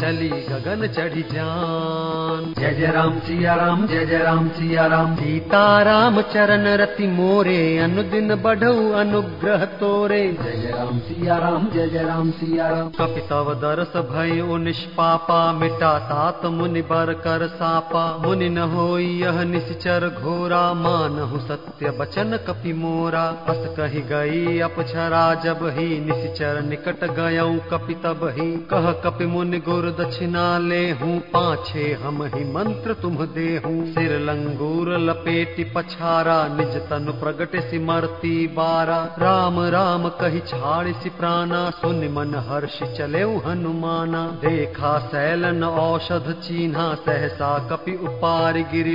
चली 0.00 0.28
गगन 0.28 0.86
चढ़ी 0.88 1.22
जान। 1.22 2.46
जय 2.58 2.72
जय 2.74 2.86
राम 2.86 3.18
सिया 3.18 3.54
राम 3.54 3.86
जय 3.86 4.04
जय 4.06 4.18
राम 4.18 4.48
सिया 4.48 4.86
राम। 4.86 5.14
सीता 5.16 5.60
राम 5.82 6.20
चरण 6.32 6.66
रति 6.76 7.06
मोरे 7.06 7.58
अनुदिन 7.78 8.34
बढ़ऊ 8.36 8.90
अनुग्रह 8.92 9.64
तोरे। 9.80 10.20
जय 10.32 10.56
जय 10.56 10.70
राम 10.70 10.98
सिया 11.00 11.36
राम 11.38 11.68
जय 11.74 11.88
जय 11.88 12.02
राम 12.02 12.30
सिया 12.30 12.68
राम। 12.68 12.88
कपि 12.90 13.20
तव 13.30 13.52
दरस 13.62 13.96
भय 14.10 14.40
ओ 14.40 14.56
निष्पापा 14.56 15.40
मिटा 15.52 15.92
तात 16.08 16.46
मुनि 16.52 16.82
बर 16.82 17.12
कर 17.18 17.46
सापा। 17.54 18.04
मुनि 18.26 18.48
न 18.48 18.58
होई 18.72 19.06
यह 19.20 19.42
निश्चर 19.44 20.08
घोरा 20.22 20.64
मानहु 20.74 21.40
सत्य 21.40 21.90
बचन 22.00 22.36
कपि 22.48 22.72
मोरा। 22.72 23.24
अस 23.48 23.62
कही 23.76 24.02
गई 24.10 24.60
अपछरा 24.62 25.22
जब 25.44 25.60
ही 25.76 25.88
निश्चर 26.00 26.60
निकट 26.62 27.04
गयऊ 27.12 27.58
कपि 27.70 27.94
तब 28.04 28.24
ही। 28.36 28.48
कह 28.70 28.90
कपि 29.02 29.26
मुनि 29.26 29.58
गुर 29.60 29.90
दक्षिणा 29.98 30.46
ले 30.60 30.80
हूँ 31.00 31.18
पाछे 31.32 31.86
हम 32.02 32.22
ही 32.26 32.44
मंत्र 32.52 32.94
तुम 33.02 33.16
दे 33.34 33.48
हूँ 33.64 33.86
सिर 33.92 34.18
लंगूर 34.20 34.92
लपेटी 35.00 35.64
पछारा 35.74 36.38
निज 36.56 36.76
तनु 36.90 37.12
प्रगट 37.20 37.56
सिमरती 37.62 38.34
बारा। 38.56 39.00
राम 39.18 39.60
राम 39.70 40.08
कही 40.20 40.40
छाड़ 40.46 40.92
सि 40.92 41.10
प्राणा 41.18 41.62
सुन 41.80 42.04
मन 42.12 42.34
हर्ष 42.48 42.78
चले 42.98 43.22
हनुमाना। 43.46 44.24
देखा 44.40 44.92
सैलन 45.06 45.64
औषध 45.64 46.32
चीन्हा 46.42 46.86
सहसा 47.04 47.52
कपि 47.68 47.92
उपार 48.04 48.58
गिर 48.72 48.90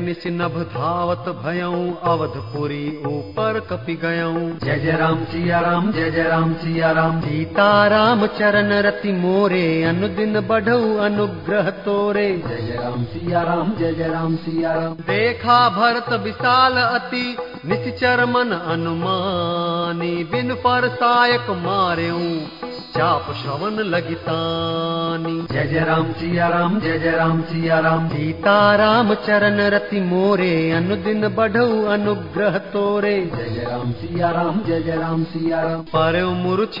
निस 0.00 0.26
नभ 0.32 0.56
धावत 0.72 1.28
भयऊ 1.36 1.82
अवधपुरी 2.04 2.84
ऊपर 3.06 3.58
कपि 3.70 3.94
गयऊ 4.02 4.25
जय 4.34 4.78
जय 4.78 4.92
राम 4.92 5.24
सिया 5.24 5.60
राम 5.60 5.92
जय 5.92 6.10
जय 6.10 6.22
राम 6.22 6.52
सिया 6.54 6.90
राम 6.90 7.20
सीता 7.20 7.86
राम 7.86 8.26
चरण 8.26 8.72
रति 8.82 9.12
मोरे 9.12 9.82
अनुदिन 9.82 10.40
बढ़ऊ 10.40 10.96
अनुग्रह 10.96 11.70
तोरे। 11.70 12.28
जय 12.48 12.62
जय 12.66 12.76
राम 12.82 13.04
सिया 13.04 13.42
राम 13.42 13.72
जय 13.78 13.92
जय 13.92 14.08
राम 14.08 14.36
सिया 14.36 14.72
राम 14.72 14.94
देखा 15.06 15.58
भरत 15.68 16.12
विशाल 16.20 16.72
अति 16.72 17.36
निश्चर 17.66 18.24
मन 18.24 18.50
अनुमानी। 18.66 20.14
बिन 20.24 20.54
पर 20.54 20.88
सायक 20.88 21.50
मार्यऊ 21.50 22.36
चाप 22.96 23.26
श्रवण 23.42 23.78
लगितानी। 23.84 25.46
जय 25.52 25.64
जय 25.64 25.84
राम 25.84 26.12
सिया 26.12 26.48
राम 26.48 26.78
जय 26.80 26.98
जय 26.98 27.10
राम 27.10 27.40
सिया 27.42 27.78
राम 27.78 28.08
सीता 28.08 28.76
राम 28.76 29.14
चरण 29.14 29.60
रति 29.60 30.00
मोरे 30.00 30.70
अनुदिन 30.70 31.28
बढ़ऊ 31.28 31.84
अनुग्रह 31.84 32.58
तोरे। 32.72 33.30
जय 33.36 33.50
जय 33.54 33.64
राम 33.70 33.92
सिया 34.06 34.30
राम 34.30 34.60
जय 34.66 34.80
जय 34.80 34.96
राम 34.96 35.24
सिया 35.24 35.60
राम 35.62 35.80
पर 35.82 36.16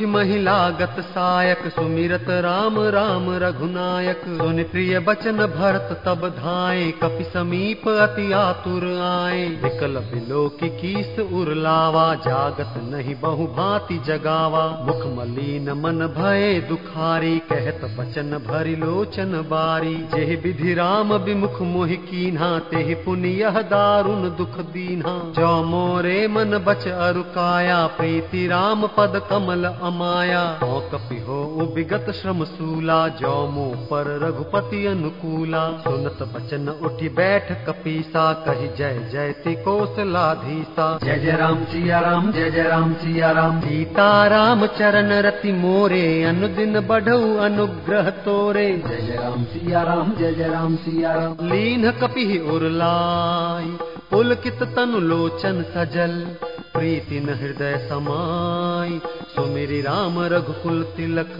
महिला 0.06 0.56
गत 0.70 0.96
सायक 1.00 1.58
सुमिरत 1.66 2.26
राम 2.28 2.80
राम 2.80 3.26
रघुनायक। 3.30 4.22
सुन 4.26 4.62
प्रिय 4.62 4.98
बचन 4.98 5.36
भरत 5.36 6.02
तब 6.06 6.28
धाये 6.28 6.90
कपि 7.02 7.24
समीप 7.24 7.88
अति 7.88 8.32
आतुर 8.32 8.84
आए। 9.02 9.46
विकल 9.64 9.96
बिलोकी 9.96 10.68
कीस 10.68 11.18
उरलावा 11.32 12.06
जागत 12.14 12.74
नहीं 12.94 13.14
बहु 13.14 13.46
भांति 13.46 13.98
जगावा। 14.06 14.64
मुख 14.84 15.02
मलिन 15.18 15.70
मन 15.72 16.06
भय 16.16 16.60
दुखारी 16.68 17.38
कहत 17.52 17.80
बचन 17.98 18.30
भरि 18.46 18.76
लोचन 18.76 19.32
बारी। 19.50 19.94
जेह 20.14 20.40
विधि 20.44 20.74
राम 20.74 21.12
विमुख 21.14 21.60
मोहि 21.62 21.96
कीन्हा 21.96 22.58
तेहि 22.58 22.94
पुनि 22.94 23.28
यह 23.28 23.60
दारुण 23.62 24.22
दुख 24.36 24.60
दीन्हा। 24.70 25.16
जो 25.32 25.62
मोरे 25.64 26.28
मन 26.28 26.58
बच 26.66 26.86
अरुकाया 27.16 27.76
प्रीति 27.96 28.46
राम 28.46 28.86
पद 28.86 29.14
कमल 29.30 29.64
अमाया। 29.64 30.40
तो 30.54 30.78
कपि 30.92 31.18
हो 31.18 31.36
विगत 31.76 32.10
श्रम 32.14 32.42
सूला 32.44 32.96
जो 33.20 33.34
मो 33.48 33.64
पर 33.90 34.08
रघुपति 34.22 34.84
अनुकूला। 34.86 35.62
सुनत 35.80 36.18
बचन 36.34 36.68
उठी 36.68 37.08
बैठ 37.16 37.52
कपीसा 37.66 38.24
कही 38.44 38.68
जय 38.68 38.98
जय 39.12 39.32
ति 39.44 39.54
कौशलाधीसा 39.64 40.88
जय 41.04 41.18
जय 41.18 41.36
राम 41.36 41.64
सिया 41.64 42.00
राम 42.00 42.30
जय 42.32 42.50
जय 42.50 42.62
राम 42.62 42.92
सिया 42.94 43.30
राम। 43.30 43.60
सीता 43.60 44.10
राम 44.26 44.66
चरण 44.76 45.12
रति 45.26 45.52
मोरे 45.54 46.06
अनुदिन 46.24 46.80
बढ़ऊ 46.86 47.36
अनुग्रह 47.44 48.10
तोरे। 48.26 48.66
जय 48.78 49.00
जय 49.00 49.16
राम 49.16 49.44
सिया 49.46 49.82
राम 49.82 50.12
जय 50.14 50.34
जय 50.34 50.48
राम 50.48 50.76
सिया 50.76 51.14
राम। 51.14 51.48
लीन 51.48 51.90
कपि 52.02 52.26
उरलाई 52.52 53.76
पुलकित 54.10 54.62
तनु 54.76 55.00
लोचन 55.02 55.62
सजल 55.70 56.12
प्रीति 56.76 57.20
न 57.20 57.34
हृदय 57.34 57.76
समाई। 57.90 59.00
सुमिरि 59.28 59.80
राम 59.80 60.18
रघुकुल 60.32 60.82
तिलक। 60.96 61.34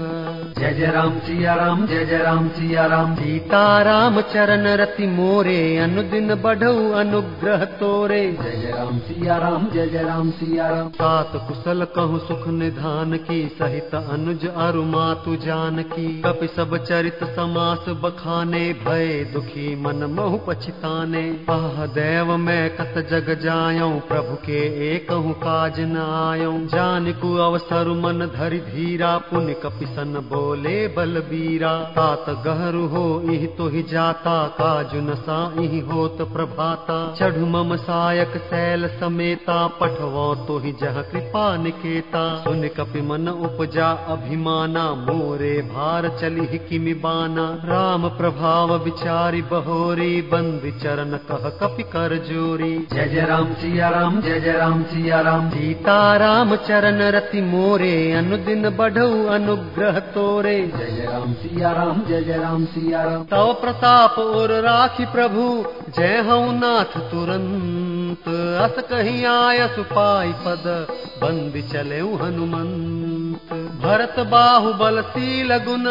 जय 0.59 0.73
जय 0.73 0.87
राम 0.87 1.19
सिया 1.19 1.55
राम 1.55 1.87
जय 1.87 2.05
जय 2.05 2.19
राम 2.19 2.49
सिया 2.49 2.87
राम 2.87 3.15
सीता 3.15 3.61
राम 3.83 4.21
चरण 4.33 4.67
रति 4.77 5.07
मोरे 5.07 5.57
अनुदिन 5.79 6.35
बढ़ऊ 6.43 6.91
अनुग्रह 6.95 7.65
तोरे। 7.81 8.21
जय 8.33 8.57
जय 8.57 8.73
राम 8.73 8.99
सिया 8.99 9.37
राम 9.37 9.69
जय 9.71 9.87
जय 9.87 10.03
राम 10.03 10.31
सिया 10.31 10.69
राम 10.69 10.89
सात 10.91 11.33
कुशल 11.49 11.87
कहु 11.97 12.19
सुख 12.19 12.47
निधान 12.49 13.17
की 13.27 13.41
सहित 13.59 13.95
अनुज 13.95 14.47
अरु 14.47 14.83
मातु 14.87 15.37
जान 15.37 15.83
की। 15.93 16.09
कपि 16.23 16.47
सब 16.47 16.77
चरित 16.85 17.25
समास 17.37 17.89
बखाने 18.03 18.65
भय 18.85 19.25
दुखी 19.35 19.75
मन 19.83 20.05
महु 20.11 20.39
पछिताने। 20.49 21.25
आह 21.51 21.85
देव 21.95 22.37
मैं 22.39 22.65
कत 22.77 22.99
जग 23.11 23.33
जायऊ 23.43 23.99
प्रभु 24.09 24.35
के 24.47 24.61
एक 24.87 25.13
काज 25.33 25.81
न 25.81 25.97
आयऊ 25.97 26.59
जानिकु 26.59 27.35
अवसर 27.35 27.89
मन 27.89 28.31
धरि 28.37 28.59
धीरा 28.59 29.17
पुण्य 29.19 29.55
कपिसन 29.55 30.29
बोले 30.33 30.89
बलबीरा। 30.89 31.79
तात 31.79 32.25
गहरु 32.31 32.87
हो 32.87 33.23
इहि 33.25 33.47
तो 33.47 33.69
ही 33.69 33.83
जाता। 33.83 34.47
काजु 34.47 35.01
न 35.01 35.15
सा 35.15 35.55
इहि 35.61 35.81
होत 35.81 36.19
प्रभाता। 36.23 37.15
चढ़ु 37.19 37.47
मम 37.47 37.77
सायक 37.77 38.37
सैल 38.37 38.89
समेता। 38.89 39.67
पठवो 39.67 40.35
तो 40.35 40.59
ही 40.59 40.73
जह 40.73 41.03
कृपा 41.03 41.57
निकेता। 41.57 42.41
सुन 42.45 42.69
कपि 42.69 43.01
मन 43.01 43.29
उपजा 43.29 43.89
अभिमाना। 43.89 44.95
मोरे 44.95 45.63
भार 45.63 46.09
चली 46.09 46.59
किमि 46.59 46.95
बाना। 46.95 47.59
राम 47.65 48.09
प्रभाव 48.09 48.85
विचारी 48.85 49.43
बहोरी। 49.43 50.23
बंदी 50.23 50.73
चरण 50.73 51.11
कह 51.11 51.49
कपि 51.49 51.83
कर 51.83 52.17
जोरी। 52.17 52.87
जय 52.93 53.09
जय 53.09 53.21
राम 53.21 53.55
सिया 53.55 53.89
राम 53.89 54.21
जय 54.21 54.41
जय 54.41 54.53
राम 54.53 54.83
सिया 54.83 55.06
राम 55.07 55.51
सीता 55.51 56.17
राम 56.17 56.57
चरण 56.57 57.03
रति 57.03 57.41
मोरे 57.41 58.13
अनुदिन 58.13 58.69
बढ़ऊ 58.71 59.27
अनुग्रह 59.27 59.99
तोरे। 59.99 60.73
जय 60.77 61.07
राम 61.13 61.33
सिया 61.33 61.73
राम 61.73 62.03
जय 62.09 62.23
जय 62.23 62.37
राम 62.37 62.65
सिया 62.65 63.03
राम 63.03 63.25
तव 63.25 63.53
प्रताप 63.53 64.19
और 64.19 64.51
राखी 64.51 65.05
प्रभु 65.05 65.65
जय 65.99 66.17
हऊ 66.29 66.51
नाथ 66.53 66.99
तुरंत। 67.11 68.29
अस 68.61 68.83
कहीं 68.91 69.25
आय 69.27 69.69
सुपाई 69.69 70.33
पद 70.33 70.87
बंदी 71.23 71.63
चले 71.63 72.01
हनुमंत। 72.01 73.53
भरत 73.83 74.21
बाहु 74.27 74.73
बल 74.73 75.03
शील 75.03 75.57
गुण 75.57 75.85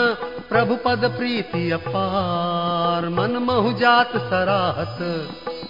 प्रभु 0.49 0.75
पद 0.75 1.05
प्रीति 1.17 1.71
अपार। 1.71 3.09
मन 3.09 3.37
महु 3.37 3.73
जात 3.73 4.17
सराहत 4.17 4.97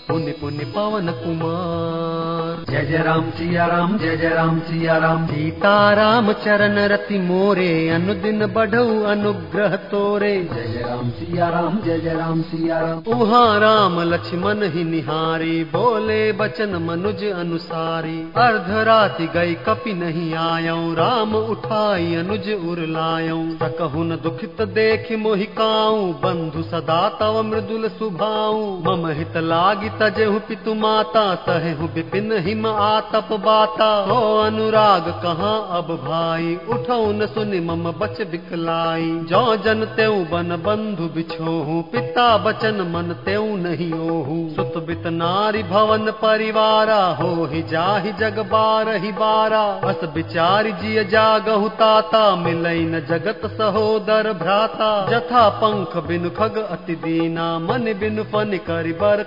पुण्य 0.07 0.31
पुण्य 0.31 0.65
पवन 0.65 1.07
कुमार। 1.11 2.57
जय 2.69 2.85
जय 2.85 2.97
राम 3.03 3.29
सिया 3.29 3.65
राम 3.65 3.97
जय 3.97 4.15
जय 4.17 4.29
राम 4.29 4.59
सिया 4.59 4.97
राम। 4.97 5.25
सीता 5.27 5.93
राम 5.93 6.31
चरण 6.33 6.77
रति 6.87 7.19
मोरे 7.19 7.69
अनुदिन 7.89 8.45
बढ़ऊ 8.47 9.01
अनुग्रह 9.03 9.75
तोरे। 9.91 10.33
जय 10.53 10.67
जय 10.67 10.83
राम 10.83 11.09
सिया 11.09 11.47
राम 11.49 11.79
जय 11.85 11.99
जय 11.99 12.13
राम 12.13 12.41
सिया 12.41 12.79
राम। 12.79 13.01
उहाँ 13.13 13.59
राम 13.59 13.99
लक्ष्मण 14.03 14.63
ही 14.73 14.83
निहारी 14.83 15.63
बोले 15.73 16.31
बचन 16.33 16.75
मनुज 16.81 17.23
अनुसारी। 17.31 18.19
अर्ध 18.37 18.69
राति 18.87 19.27
गई 19.35 19.53
कपि 19.65 19.93
नहीं 19.93 20.33
आयऊ 20.35 20.93
राम 20.93 21.35
उठाई 21.35 22.15
अनुज 22.15 22.51
उर 22.51 22.85
लायऊ 22.89 23.41
सकहुन 23.63 24.15
दुखित 24.23 24.61
देख 24.75 25.11
मोहिकाऊ 25.19 26.05
बंधु 26.23 26.63
सदा 26.69 27.01
तव 27.19 27.41
मृदुल 27.43 27.89
सुभाऊ 27.89 28.63
मम 28.83 29.07
हित 29.11 29.37
लागी 29.45 29.93
तजेहु 29.99 30.39
पितु 30.39 30.73
माता 30.73 31.35
सहेहु 31.35 31.87
विपिन 31.87 32.31
हिम 32.37 32.65
आतप 32.67 33.27
बाता। 33.31 34.05
हो 34.09 34.37
अनुराग 34.37 35.01
कहाँ 35.23 35.67
अब 35.71 35.87
भाई? 36.05 36.57
उठौ 36.69 37.11
न 37.11 37.25
सुनि 37.25 37.59
मम 37.59 37.91
बच 37.91 38.21
बिकलाई। 38.21 39.11
जो 39.29 39.55
जन 39.55 39.85
तेऊ 39.85 40.25
बन 40.25 40.63
बंधु 40.65 41.03
बिछोहु 41.03 41.81
पिता 41.81 42.37
बचन 42.37 42.75
मन 42.93 43.13
तेऊ 43.25 43.55
नहीं 43.55 43.93
ओहु। 43.93 44.55
सुत 44.55 44.83
बित 44.87 45.07
नारी 45.07 45.63
भवन 45.63 46.11
परिवारा 46.11 47.05
हो 47.05 47.45
ही 47.45 47.61
जाहि 47.63 48.11
ही 49.01 49.11
बारा। 49.11 49.81
बस 49.85 49.99
जागहु 51.11 51.69
ताता 51.69 52.35
मिलई 52.35 52.85
न 52.85 52.99
जगत 52.99 53.41
सहोदर 53.45 54.33
भ्राता। 54.33 55.07
जथा 55.09 55.49
पंख 55.49 55.97
बिनु 56.07 56.29
खग 56.29 56.67
अति 56.71 56.95
दीना 56.95 57.59
मन 57.59 57.93
बिनु 57.99 58.23
फन 58.23 58.59
करि 58.67 58.91
बर 58.91 59.23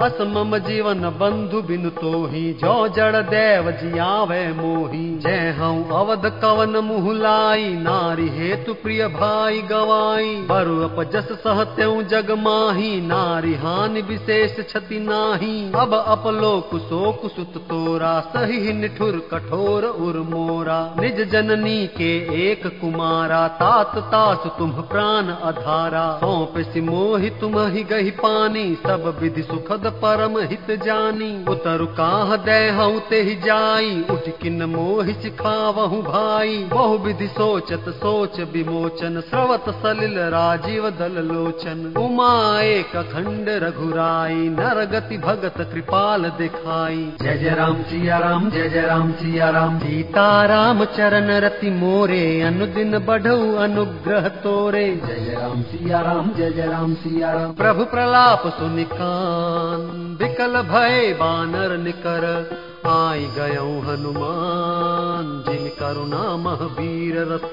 अस 0.00 0.18
मम 0.28 0.56
जीवन 0.58 1.00
बंधु 1.20 1.60
बिनु 1.62 1.90
तोही 1.90 2.42
जो 2.54 2.76
जड़ 2.88 3.16
देव 3.26 3.70
मोही। 4.56 5.04
जय 5.18 5.54
हूँ 5.58 5.88
अवध 5.98 6.26
कवन 6.42 6.76
मुँह 6.84 7.12
लाई 7.18 7.68
नारी 7.74 8.28
हेतु 8.28 8.74
प्रिय 8.74 9.06
भाई 9.08 9.60
गवाई। 9.62 10.34
बरु 10.50 10.76
अपजस 10.82 11.28
सहत्यऊ 11.44 12.02
जग 12.02 12.30
माही 12.38 13.00
नारी 13.00 13.54
हानि 13.54 14.02
विशेष 14.02 14.56
क्षति 14.60 14.98
नाही। 15.00 15.54
अब 15.74 15.94
अपलोक 15.94 16.76
शोक 16.84 17.26
सुत 17.30 17.56
तोरा 17.64 18.12
सही 18.34 18.72
निठुर 18.72 19.18
कठोर 19.32 19.84
उर 19.84 20.18
मोरा। 20.28 20.78
निज 21.00 21.20
जननी 21.32 21.86
के 21.86 22.12
एक 22.50 22.66
कुमारा 22.80 23.46
तात 23.56 23.98
तास 24.12 24.46
तुम 24.58 24.72
प्राण 24.90 25.32
अधारा। 25.44 26.06
सौंप 26.20 26.58
सिमोहि 26.72 27.30
तुम 27.30 27.58
ही 27.66 27.82
गही 27.84 28.10
पानी 28.18 28.64
सब 28.86 29.18
विधि 29.22 29.42
सुखद 29.44 29.86
परम 30.04 30.38
हित 30.40 30.70
जानी। 30.84 31.32
उतर 31.48 31.82
बहु 36.72 36.98
विधि 36.98 37.26
सोचत 37.26 37.84
सोच 37.88 38.40
विमोचन। 38.40 39.20
स्रवत 39.20 39.64
सलिल 39.68 40.18
राजीव 40.18 40.88
दल 40.90 41.22
लोचन। 41.24 41.94
उमा 41.98 42.60
एक 42.60 42.96
अखंड 42.96 43.48
रघुराई। 43.48 44.34
नर 44.34 44.84
गति 44.84 45.18
भगत 45.18 45.54
कृपाल 45.72 46.22
दिखाई। 46.38 47.12
जय 47.22 47.36
जय 47.38 47.50
राम 47.50 47.82
सिया 47.82 48.18
राम 48.18 48.50
जय 48.50 48.68
जय 48.68 48.80
राम 48.80 49.12
सिया 49.12 49.50
राम। 49.50 49.78
सीता 49.78 50.44
राम 50.44 50.84
चरण 50.84 51.30
रति 51.40 51.70
मोरे। 51.70 52.40
अनुदिन 52.42 52.98
बढ़ऊ 52.98 53.54
अनुग्रह 53.56 54.28
तोरे। 54.28 54.84
जय 54.84 55.36
राम 55.40 55.62
सिया 55.62 56.00
राम 56.00 56.30
जय 56.32 56.50
जय 56.50 56.66
राम 56.66 56.94
सिया 56.94 57.32
राम। 57.32 57.52
प्रभु 57.52 57.84
प्रलाप 57.84 58.42
सुनिकान 58.46 59.33
विकल 60.20 60.60
भय 60.62 61.12
बानर 61.20 61.76
निकर 61.78 62.24
हनुमान 63.84 65.26
जिन 65.48 65.68
करुणा 65.68 66.22
महावीर 66.36 67.14
रस 67.30 67.52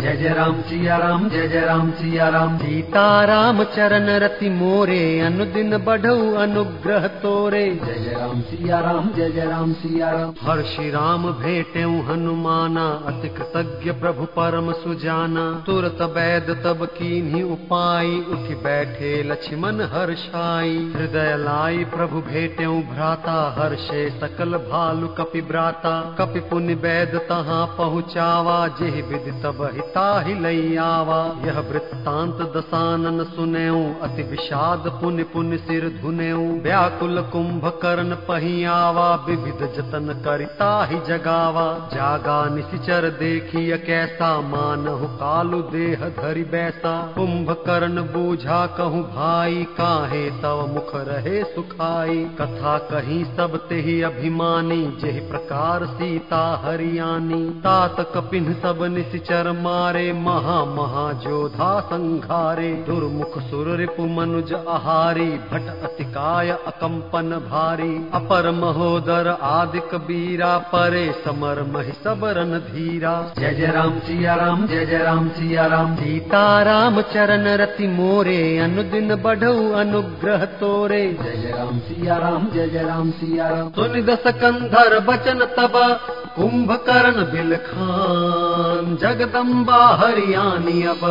जय 0.00 0.16
जय 0.16 0.28
राम 0.28 0.60
सिया 0.62 0.96
राम 0.96 1.28
जय 1.28 1.48
जय 1.48 1.60
राम 1.60 1.90
सिया 1.90 2.28
राम। 2.28 2.56
सीता 2.58 3.24
राम 3.24 3.62
चरण 3.64 4.08
रति 4.22 4.48
मोरे 4.50 5.20
अनुदिन 5.20 5.76
बढ़ऊ 5.78 6.34
अनुग्रह 6.34 7.06
तोरे। 7.22 7.64
जय 7.84 7.94
जय 7.94 8.16
राम 8.20 8.40
सिया 8.40 8.80
राम 8.80 9.10
जय 9.12 9.30
जय 9.30 9.44
राम 9.44 9.72
सिया 9.72 10.10
राम। 10.10 10.34
हर्षि 10.42 10.90
राम 10.90 11.30
भेटेऊ 11.32 12.00
हनुमाना 12.02 12.86
अति 13.06 13.28
कृतज्ञ 13.28 13.92
प्रभु 13.92 14.24
परम 14.24 14.72
सुजाना। 14.72 15.46
तुरत 15.66 16.02
बैद 16.02 16.50
तब 16.64 16.84
कीन्ही 16.84 17.42
उपाय 17.42 18.06
उठ 18.06 18.50
बैठे 18.62 19.22
लक्ष्मण 19.22 19.80
हर्षाई। 19.94 20.76
हृदय 20.96 21.36
लाई 21.36 21.84
प्रभु 21.84 22.20
भेटेऊ 22.32 22.80
भ्राता 22.92 23.38
हर्षे 23.58 24.08
सकल 24.20 24.56
भालु 24.72 25.08
कपि 25.08 25.40
ब्राता 25.42 25.92
कपि 26.18 26.40
पुण्य 26.40 26.74
बैद 26.74 27.16
तहाँ 27.28 27.64
पहुँचावा। 27.78 28.56
जेह 28.68 28.94
विधि 29.06 29.32
तब 29.42 29.58
हिता 29.74 30.04
ही 30.20 30.34
लई 30.34 30.76
आवा। 30.76 31.18
यह 31.44 31.58
वृत्तांत 31.60 32.40
दसानन 32.56 33.24
सुनेऊ 33.24 33.82
अति 34.02 34.22
विषाद 34.22 34.88
पुण्य 35.02 35.24
पुण्य 35.24 35.56
सिर 35.58 35.88
धुनेऊ। 36.02 36.46
व्याकुल 36.60 37.20
कुंभ 37.32 37.66
कर्ण 37.82 38.14
पहियावा 38.28 39.08
विविध 39.28 39.66
जतन 39.76 40.12
करिता 40.24 40.70
ही 40.84 41.00
जगावा। 41.08 41.66
जागा 41.94 42.38
निशिचर 42.54 43.08
देखिय 43.18 43.76
कैसा 43.78 44.30
मानहु 44.40 45.06
कालु 45.16 45.62
देह 45.72 46.08
धरि 46.20 46.44
बैसा। 46.44 46.94
कुंभ 47.14 47.52
कर्ण 47.66 48.02
बूझा 48.12 48.64
कहूँ 48.78 49.02
भाई 49.10 49.66
काहे 49.78 50.24
तव 50.42 50.66
मुख 50.74 50.90
रहे 51.08 51.44
सुखाई। 51.44 52.24
कथा 52.40 52.78
कहीं 52.90 53.22
सब 53.36 53.56
ते 53.68 53.80
ही 53.80 54.00
अभिमानी 54.02 54.60
जेहि 54.62 55.20
प्रकार 55.20 55.84
सीता 55.86 56.40
हरियाणी। 56.64 57.40
तात 57.60 57.96
कपिन 58.14 58.52
सब 58.54 58.82
निशिचर 58.90 59.50
मारे 59.52 60.12
महा 60.12 60.58
महा 60.66 61.02
जोधा 61.22 61.70
संघारे। 61.80 62.68
दुर्मुख 62.86 63.38
सुर 63.40 63.68
रिपु 63.76 64.04
मनुज 64.10 64.52
आहारी 64.68 65.26
भट 65.50 65.66
अतिकाय 65.82 66.50
अकंपन 66.50 67.30
भारी। 67.48 67.90
अपर 68.14 68.50
महोदर 68.50 69.28
आदि 69.42 69.80
कबीरा 69.92 70.56
परे 70.72 71.04
समर 71.24 71.62
महि 71.72 71.92
सबरन 72.04 72.58
धीरा। 72.68 73.14
जय 73.38 73.54
जय 73.54 73.66
राम 73.66 73.98
सिया 73.98 74.34
राम 74.34 74.66
जय 74.66 74.86
जय 74.86 74.98
राम 74.98 75.28
सिया 75.30 75.66
राम। 75.66 75.96
सीता 75.96 76.62
राम 76.62 77.00
चरण 77.12 77.46
रति 77.56 77.86
मोरे 77.88 78.58
अनुदिन 78.58 79.14
बढ़ऊ 79.14 79.70
अनुग्रह 79.72 80.44
तोरे। 80.60 81.02
जय 81.22 81.36
जय 81.36 81.50
राम 81.50 81.78
सिया 81.78 82.16
राम 82.16 82.48
जय 82.50 82.68
जय 82.68 82.82
राम 82.82 83.10
सिया 83.10 83.48
राम। 83.48 83.70
सुनि 83.70 84.02
दस 84.02 84.26
बचन 85.06 85.44
तब 85.56 85.76
कुंभकर्ण 86.36 87.24
बिलखान 87.32 88.96
जगदम्बा 89.02 89.80
हरियाणी 90.00 90.82
अब 90.86 91.02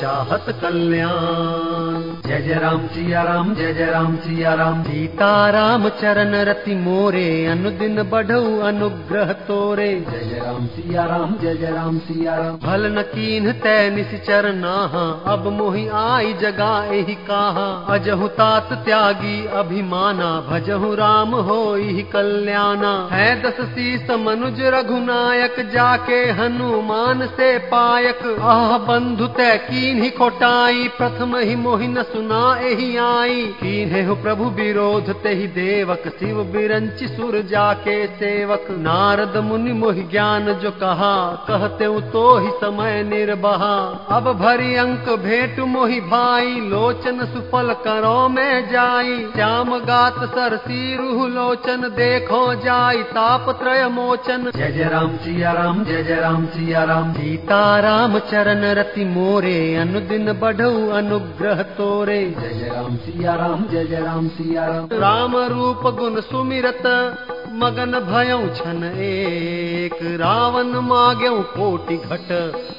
चाहत 0.00 0.46
कल्याण। 0.62 1.98
जय 2.26 2.38
जय 2.38 2.54
राम 2.54 2.86
सिया 2.86 3.22
राम 3.22 3.54
जय 3.54 3.72
जय 3.72 3.86
राम 3.86 4.16
सिया 4.16 4.54
राम। 4.54 4.82
सीताराम 4.82 5.88
चरण 6.00 6.34
रति 6.44 6.74
मोरे 6.76 7.24
अनुदिन 7.46 8.02
बढ़ऊ 8.10 8.58
अनुग्रह 8.60 9.32
तोरे। 9.42 9.88
जय 10.08 10.24
जय 10.24 10.40
राम 10.40 10.66
सिया 10.66 11.04
राम 11.04 11.36
जय 11.42 11.54
जय 11.54 11.70
राम 11.70 11.98
सिया 11.98 12.34
राम। 12.36 12.56
भल 12.64 12.86
न 12.88 13.02
कीन 13.12 13.50
तै 13.60 13.90
निश्चर 13.90 14.52
नाहा 14.54 15.04
अब 15.32 15.46
मोहि 15.52 15.86
आई 15.96 16.32
जगा 16.42 16.72
एहि 16.92 17.14
काहा। 17.28 17.68
अजहु 17.94 18.28
तात 18.38 18.72
त्यागी 18.84 19.36
अभिमाना 19.54 20.30
भजहु 20.50 20.94
राम 20.94 21.34
होई 21.42 22.02
कल्याणा। 22.12 22.94
है 23.12 23.30
दस 23.42 23.60
शीस 23.68 24.10
मनुज 24.22 24.60
रघुनायक 24.74 25.56
जाके 25.70 26.20
हनुमान 26.32 27.26
से 27.28 27.50
पायक। 27.68 28.20
आह 28.48 28.76
बंधु 28.86 29.26
तै 29.36 29.50
कीन 29.60 30.02
ही 30.02 30.10
मोहि 31.58 31.86
हो 34.02 34.14
प्रभु 34.22 34.44
विरोध 34.56 35.10
ते 35.22 35.32
ही 35.32 35.46
देवक 35.54 36.08
शिव 36.18 36.42
सुर 37.08 37.40
जाके 37.48 37.96
सेवक। 38.16 38.66
नारद 38.80 39.36
मुनि 39.44 39.72
मोहि 39.74 40.02
ज्ञान 40.10 40.52
जो 40.62 40.70
कहा 40.78 41.14
कहते 41.48 41.88
तो 42.10 42.24
ही 42.38 42.50
समय 42.58 43.02
निर्बहा 43.04 43.74
अब 44.10 44.32
भरी 44.38 44.74
अंक 44.76 45.08
भेंट 45.20 45.58
मोहि 45.68 46.00
भाई 46.08 46.54
लोचन 46.68 47.24
सुफल 47.26 47.72
करो 47.84 48.28
में 48.28 48.70
जाई। 48.70 49.16
श्याम 49.32 49.76
गात 49.84 50.18
सरसी 50.34 50.96
रूह 50.96 51.26
लोचन 51.28 51.88
देखो 51.96 52.42
जाई 52.62 53.02
ताप 53.12 53.50
त्रय 53.60 53.88
मोचन 54.12 54.50
जय 54.56 54.70
जय 54.72 54.84
राम 54.84 55.16
सिया 55.16 55.52
राम 55.52 55.84
जय 55.84 56.02
जय 56.02 56.14
राम 56.14 56.44
सिया 56.46 56.82
राम। 56.84 57.12
सीताराम 57.12 58.18
चरण 58.30 58.64
रति 58.74 59.04
मोरे 59.04 59.54
अनुदिन 59.76 60.32
बढ़ऊ 60.32 60.88
अनुग्रह 60.90 61.62
तोरे। 61.78 62.18
जय 62.40 62.48
जय 62.48 62.68
राम 62.68 62.96
सिया 62.96 63.34
राम 63.34 63.64
जय 63.64 63.84
जय 63.84 64.00
राम 64.00 64.28
सिया 64.28 64.66
राम। 64.66 64.88
राम 64.92 65.36
रूप 65.52 65.86
गुण 65.94 66.20
सुमिरत 66.20 66.82
मगन 67.52 67.92
भयऊ 68.00 68.46
छन 68.54 68.82
एक 68.96 69.96
रावण 70.20 70.68
माग्यऊ 70.82 71.40
कोटि 71.48 71.96
घट 71.96 72.30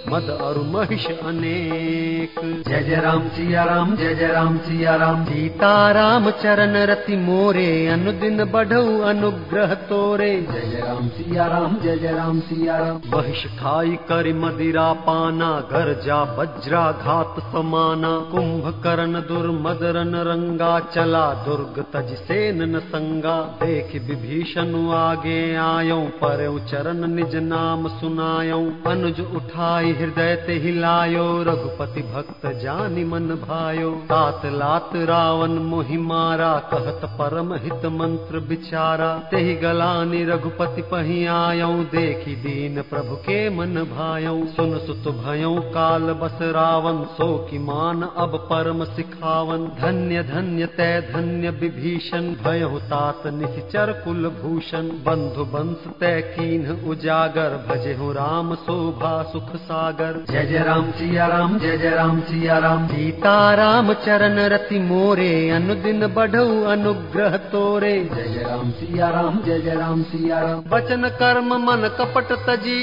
मद 0.09 0.29
अरु 0.41 0.63
महिष 0.63 1.05
अनेक। 1.05 2.39
जय 2.67 2.83
जय 2.83 2.95
राम 2.95 3.27
सिया 3.27 3.63
राम 3.63 3.95
जय 3.95 4.13
जय 4.15 4.27
राम 4.27 4.57
सिया 4.57 4.95
राम। 4.95 5.23
सीताराम 5.25 6.29
चरण 6.31 6.75
रति 6.85 7.17
मोरे 7.17 7.87
अनुदिन 7.87 8.43
बढ़ऊ 8.45 8.99
अनुग्रह 9.01 9.73
तोरे। 9.83 10.31
जय 10.51 10.59
जय 10.61 10.81
राम 10.81 11.07
सिया 11.09 11.45
राम 11.47 11.77
जय 11.83 11.97
जय 11.97 12.11
राम 12.11 12.39
सिया 12.39 12.77
राम। 12.77 13.01
महिष 13.15 13.45
खाई 13.59 13.95
कर 14.09 14.33
मदिरा 14.33 14.91
पाना 15.03 15.51
घर 15.71 15.93
जा 16.05 16.21
वज्रा 16.39 16.83
घात 16.91 17.35
समाना। 17.51 18.13
कुंभकर्ण 18.31 19.21
दुर्मदरन 19.21 20.15
रंगा 20.23 20.79
चला 20.93 21.25
दुर्ग 21.45 21.83
तज 21.93 22.13
सेन 22.17 22.63
न 22.75 22.79
संगा। 22.79 23.37
देख 23.63 23.95
विभीषण 24.09 24.62
आगे 24.93 25.55
आयो, 25.55 26.01
पर 26.01 26.65
चरण 26.71 27.07
निज 27.07 27.35
नाम 27.35 27.87
सुनायो। 27.87 28.73
अनुज 28.87 29.19
उठाई 29.19 29.91
हृदय 29.91 30.35
ते 30.35 30.53
हिलायो, 30.53 31.43
रघुपति 31.43 32.01
भक्त 32.01 32.45
जानी 32.45 33.03
मन 33.03 33.27
भायो। 33.27 33.91
तात 33.91 34.41
लात 34.45 34.89
रावण 34.95 35.49
मोहि 35.49 35.97
मारा, 35.97 36.53
कहत 36.53 37.01
परम 37.05 37.53
हित 37.53 37.85
मंत्र 37.85 38.39
बिचारा। 38.39 39.17
तेहि 39.31 39.55
गलानि 39.55 40.25
रघुपति 40.25 40.81
पही 40.81 41.25
आयो, 41.25 41.67
देखी 41.67 42.35
दीन 42.35 42.81
प्रभु 42.81 43.15
के 43.15 43.49
मन 43.49 43.75
भायो। 43.75 44.45
सुन 44.45 44.77
सुत 44.77 45.15
भयो 45.15 45.55
काल 45.55 46.01
बस 46.01 46.39
रावण, 46.41 47.03
सो 47.03 47.47
की 47.51 47.57
मान 47.59 48.01
अब 48.01 48.47
परम 48.51 48.83
सिखावन। 48.83 49.65
धन्य 49.65 50.23
धन्य 50.23 50.65
तय 50.65 51.09
धन्य 51.13 51.49
विभीषण 51.49 52.21
भयो 52.21 52.79
तात 52.79 53.27
निश्चर 53.27 53.91
कुल 53.91 54.27
भूषण 54.53 54.87
बंधु 55.05 55.43
बंस 55.45 55.85
तय 55.99 56.19
कीन 56.33 56.65
उजागर। 56.87 57.53
भजे 57.69 57.93
हो 57.93 58.11
राम 58.11 58.53
शोभा 58.55 59.11
सुख 59.23 59.55
सागर। 59.55 60.19
जय 60.31 60.45
जय 60.45 60.59
राम 60.59 60.91
सिया 60.91 61.27
राम 61.27 61.57
जय 61.59 61.77
जय 61.77 61.89
राम 61.89 62.19
सिया 62.21 62.57
राम। 62.57 62.85
सीताराम 62.87 63.93
चरण 64.05 64.37
रति 64.53 64.79
मोरे 64.79 65.49
अनुदिन 65.49 66.07
बढ़ऊ 66.07 66.63
अनुग्रह 66.63 67.37
तोरे। 67.37 67.93
जय 68.15 68.23
जय 68.23 68.43
राम 68.43 68.69
सिया 68.71 69.09
राम 69.09 69.41
जय 69.41 69.59
जय 69.59 69.75
राम 69.75 70.03
सिया 70.03 70.39
राम। 70.39 70.63
वचन 70.69 71.09
कर्म 71.15 71.53
मन 71.65 71.87
कपट 71.99 72.31
तजी 72.47 72.79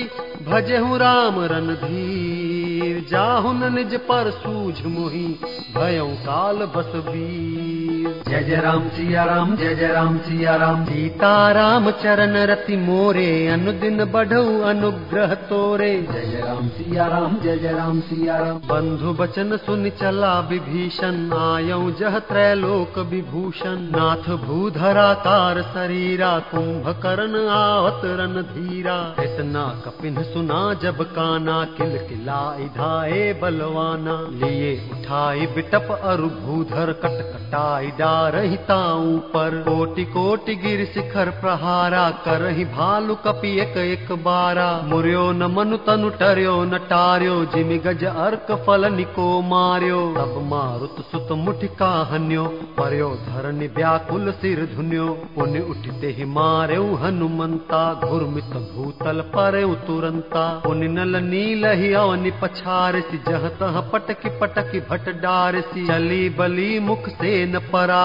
भजेहु 0.49 0.97
राम 0.97 1.41
रणधीर। 1.45 3.05
जाहुन 3.11 3.75
निज 3.75 3.95
पर 4.01 4.31
सूझ 4.31 4.77
मोहि 4.87 5.27
भयऊ 5.77 6.09
काल 6.23 6.57
बस 6.77 6.93
वीर 7.09 7.80
जय 8.31 8.43
जय 8.43 8.57
राम 8.57 8.89
सिया 8.89 9.23
राम 9.25 9.55
जय 9.57 9.75
जय 9.75 9.87
राम 9.87 10.19
सिया 10.19 10.55
राम। 10.57 10.85
सीताराम 10.85 11.91
चरण 11.91 12.37
रति 12.47 12.77
मोरे 12.77 13.31
अनुदिन 13.49 14.05
बढ़ऊ 14.05 14.61
अनुग्रह 14.63 15.35
तोरे। 15.49 15.91
जय 16.03 16.27
जय 16.27 16.41
राम 16.41 16.69
सिया 16.69 17.07
राम 17.07 17.37
जय 17.41 17.57
जय 17.59 17.73
राम 17.73 18.01
सिया 18.01 18.37
राम। 18.37 18.59
बंधु 18.67 19.13
बचन 19.13 19.57
सुन 19.57 19.89
चला 20.01 20.39
विभीषण 20.41 21.17
आयऊ 21.33 21.91
जह 21.91 22.19
त्रैलोक 22.29 22.99
विभूषण। 23.07 23.89
नाथ 23.97 24.31
भूधराकार 24.45 25.61
शरीरा 25.63 26.31
कुंभकर्ण 26.53 27.49
आवत 27.49 28.07
रन 28.21 28.41
धीरा। 28.53 28.99
इतना 29.25 29.65
कपिन 29.85 30.23
सुना 30.23 30.63
जब 30.83 31.03
काना 31.11 31.59
किल 31.77 31.99
किला 31.99 32.41
इधाए 32.61 33.33
बलवाना। 33.43 34.17
लिए 34.39 34.73
उठाई 34.93 35.47
बिटप 35.47 35.93
अरु 36.05 36.31
भूधर 36.39 36.93
कट 37.03 37.21
कटाई 37.33 37.91
डारहिता 38.21 38.77
ऊपर 39.03 39.55
कोटि 39.67 40.05
कोटि 40.05 40.55
गिर 40.55 40.81
शिखर 40.87 41.29
प्रहारा 41.41 42.03
करहि 42.25 42.65
भालु 42.73 43.15
कपि 43.25 43.51
एक 43.61 43.77
एक 43.77 44.11
बारा। 44.25 44.67
मुर्यो 44.85 45.23
न 45.33 45.49
मनु 45.53 45.77
तनु 45.87 46.09
टर्यो 46.21 46.57
न 46.65 46.79
टार्यो 46.91 47.37
जिमि 47.55 47.79
गज 47.87 48.05
अर्क 48.05 48.53
फल 48.67 48.85
निको 48.95 49.29
मार्यो। 49.45 50.01
तब 50.17 50.35
मारुत 50.51 50.99
सुत 51.07 51.33
मुठिका 51.45 51.91
हन्यो 52.11 52.45
पर्यो 52.79 53.09
धरनि 53.23 53.67
व्याकुल 53.79 54.31
सिर 54.35 54.61
धुन्यो। 54.75 55.07
पुण्य 55.37 55.65
उठते 55.71 56.13
ही 56.19 56.25
मार्यो 56.35 56.85
हनुमंता 57.03 57.83
घुर्मित 58.05 58.53
भूतल 58.69 59.25
पुण्य 60.67 60.89
नल 60.91 61.23
नील 61.25 61.65
ही 61.81 61.93
अवनि 61.95 62.31
पछारसी 62.43 63.23
पटकी 63.93 64.37
पटकी 64.39 64.81
भट 64.91 65.11
डारसी। 65.23 65.87
चली 65.89 66.23
बली 66.39 66.71
मुख 66.81 67.09
से 67.17 67.35
न 67.47 67.59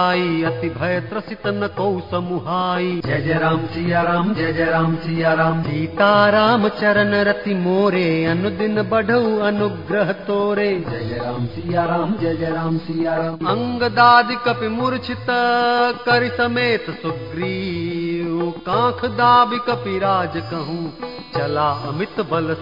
पराई 0.06 0.44
अति 0.44 0.70
भय 0.70 1.00
त्रसित 1.10 1.48
न 1.48 1.68
कौ 1.78 1.86
समुहाई 2.12 2.90
जय 3.06 3.22
जय 3.22 3.38
राम 3.40 3.66
सिया 3.66 4.02
राम 4.02 4.34
जय 4.34 4.52
जय 4.54 4.66
राम 4.66 4.96
सिया 4.96 5.34
राम। 5.34 5.62
सीताराम 5.64 6.68
चरण 6.72 7.14
रति 7.28 7.54
मोरे 7.56 8.26
अनुदिन 8.26 8.82
बढ़ऊ 8.84 9.40
अनुग्रह 9.42 10.12
तोरे। 10.28 10.70
जय 10.82 11.00
जय 11.00 11.18
राम 11.18 11.46
सिया 11.48 11.86
राम 11.86 12.16
जय 12.18 12.36
जय 12.36 12.50
राम 12.52 12.78
सिया 12.78 13.16
राम। 13.16 13.48
अंगदादि 13.48 14.36
कपि 14.46 14.68
मूर्छित 14.68 15.26
करि 16.06 16.30
समेत 16.38 16.90
सुग्रीव। 17.02 18.54
कांख 18.68 19.06
दाबि 19.16 19.60
कपि 19.68 19.98
राज 20.00 20.38
कहूँ 20.52 20.84
चला 21.36 21.70
अमित 21.90 22.22
बल 22.32 22.54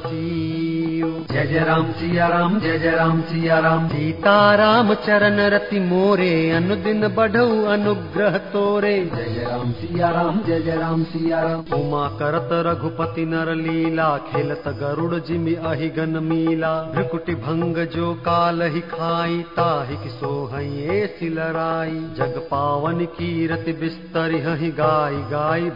जय 1.04 1.46
जय 1.46 1.60
राम 1.60 1.92
सिया 1.92 2.28
राम 2.28 2.60
जय 2.60 2.78
जय 2.80 2.92
राम 2.92 3.22
सिया 3.22 3.58
राम 3.60 3.88
सीताराम 3.88 4.94
चरण 5.06 5.40
रति 5.54 5.80
मोरे 5.80 6.34
अनुदिन 6.52 7.08
बढ़ऊ 7.16 7.64
अनुग्रह 7.72 8.38
तोरे 8.54 8.94
जय 9.06 9.26
जय 9.26 9.44
राम 9.44 9.72
सिया 9.72 10.10
राम 10.10 10.42
जय 10.44 10.60
जय 10.60 10.76
राम 10.76 11.04
सिया 11.04 11.42
राम 11.42 11.74
उमा 11.80 12.08
करत 12.20 12.50
रघुपति 12.68 13.26
नर 13.26 13.54
लीला 13.56 14.08
खेलत 14.28 14.68
गरुड़ 14.80 15.20
जिमि 15.20 15.56
अहि 15.72 15.90
गन 15.98 16.20
मीला 16.24 16.72
भ्रिकुटि 16.94 17.36
भंग 17.46 17.84
जो 17.96 18.14
काल 18.26 18.62
ही 18.76 18.82
खाई 18.92 19.42
ताहि 19.58 19.98
कि 20.04 20.10
सोहइए 20.10 21.06
सिलराई 21.20 22.00
जग 22.18 22.38
पावन 22.52 23.06
कीरति 23.18 23.74
बिस्तरि 23.82 24.42
हहि 24.42 24.72
गाय 24.80 25.16
गाय 25.32 25.70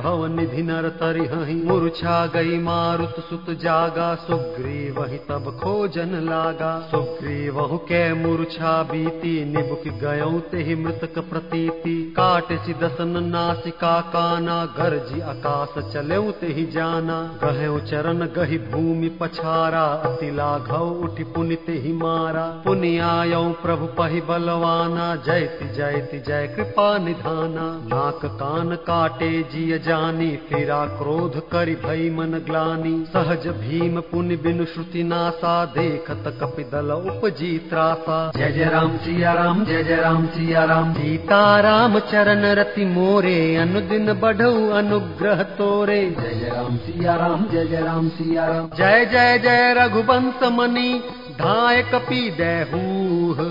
तरि 0.99 1.27
हहि 1.27 1.61
मूर्छा 1.65 2.25
गई 2.33 2.57
मारुत 2.61 3.19
सुत 3.29 3.49
जागा 3.59 4.13
सुग्रीव 4.21 5.03
कपि 5.17 5.33
तब 5.33 5.59
खोजन 5.63 6.09
लागा। 6.29 6.87
सुग्रीवहु 6.91 7.77
के 7.77 8.13
मूर्छा 8.13 8.83
बीती 8.83 9.45
निबुक 9.45 9.83
गयौ 9.87 10.39
तेहि 10.39 10.75
मृतक 10.75 11.19
प्रतीति। 11.19 12.13
काट 12.17 12.43
सि 12.53 12.73
दसन 12.73 13.23
नासिका 13.23 14.01
काना 14.01 14.65
गरजी 14.65 15.21
आकाश 15.21 15.93
चलऊ 15.93 16.31
तेहि 16.31 16.65
जाना। 16.65 17.39
गहौ 17.43 17.79
चरण 17.79 18.19
गहि 18.25 18.57
भूमि 18.57 19.09
पछारा 19.09 19.83
अति 19.83 20.31
लाघव 20.31 20.89
उठि 21.03 21.23
पुनि 21.23 21.55
तेहि 21.55 21.93
मारा। 21.93 22.61
पुनि 22.65 22.97
आयौ 22.97 23.49
प्रभु 23.49 23.85
पहि 23.85 24.21
बलवाना 24.21 25.15
जयति 25.15 25.65
जयति 25.65 26.19
जय 26.19 26.53
कृपा 26.55 26.97
निधाना। 26.97 27.67
नाक 27.87 28.25
कान 28.25 28.75
काटे 28.75 29.43
जिय 29.43 29.79
जानी 29.79 30.35
फिरा 30.35 30.85
क्रोध 30.85 31.49
करि 31.49 31.75
भई 31.75 32.09
मन 32.09 32.31
ग्लानी। 32.45 33.05
सहज 33.05 33.47
भीम 33.47 34.01
पुनि 34.01 34.35
बिनु 34.35 34.65
श्रुति 34.65 34.96
नासा 35.03 35.53
देखत 35.65 36.23
कपि 36.41 36.63
दल 36.63 36.91
उपजी 36.91 37.57
त्रासा 37.69 38.19
जय 38.35 38.51
जय 38.51 38.69
राम 38.69 38.97
सिया 38.97 39.33
राम 39.33 39.63
जय 39.65 39.83
जय 39.83 39.95
राम 39.95 40.25
सिया 40.27 40.63
राम। 40.63 40.93
सीता 40.93 41.59
राम 41.59 41.99
चरण 41.99 42.45
रति 42.53 42.85
मोरे 42.85 43.55
अनुदिन 43.55 44.13
बढ़ऊ 44.13 44.69
अनुग्रह 44.71 45.43
तोरे। 45.57 46.01
जय 46.11 46.33
जय 46.39 46.49
राम 46.49 46.77
सिया 46.77 47.15
राम 47.15 47.47
जय 47.51 47.65
जय 47.65 47.81
राम 47.81 48.09
सिया 48.09 48.45
राम। 48.45 48.69
जय 48.77 49.05
जय 49.05 49.37
जय 49.37 49.73
रघुवंश 49.77 50.43
मणि 50.51 50.91
धाय 51.39 51.81
कपि 51.93 52.21
देहूह 52.37 53.41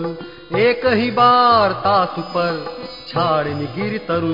एक 0.59 0.87
ही 0.87 1.11
बार 1.11 1.72
तासु 1.85 2.22
पर 2.35 2.64
छाड़िन 3.09 3.59
गिर 3.76 3.98
तरु 4.09 4.32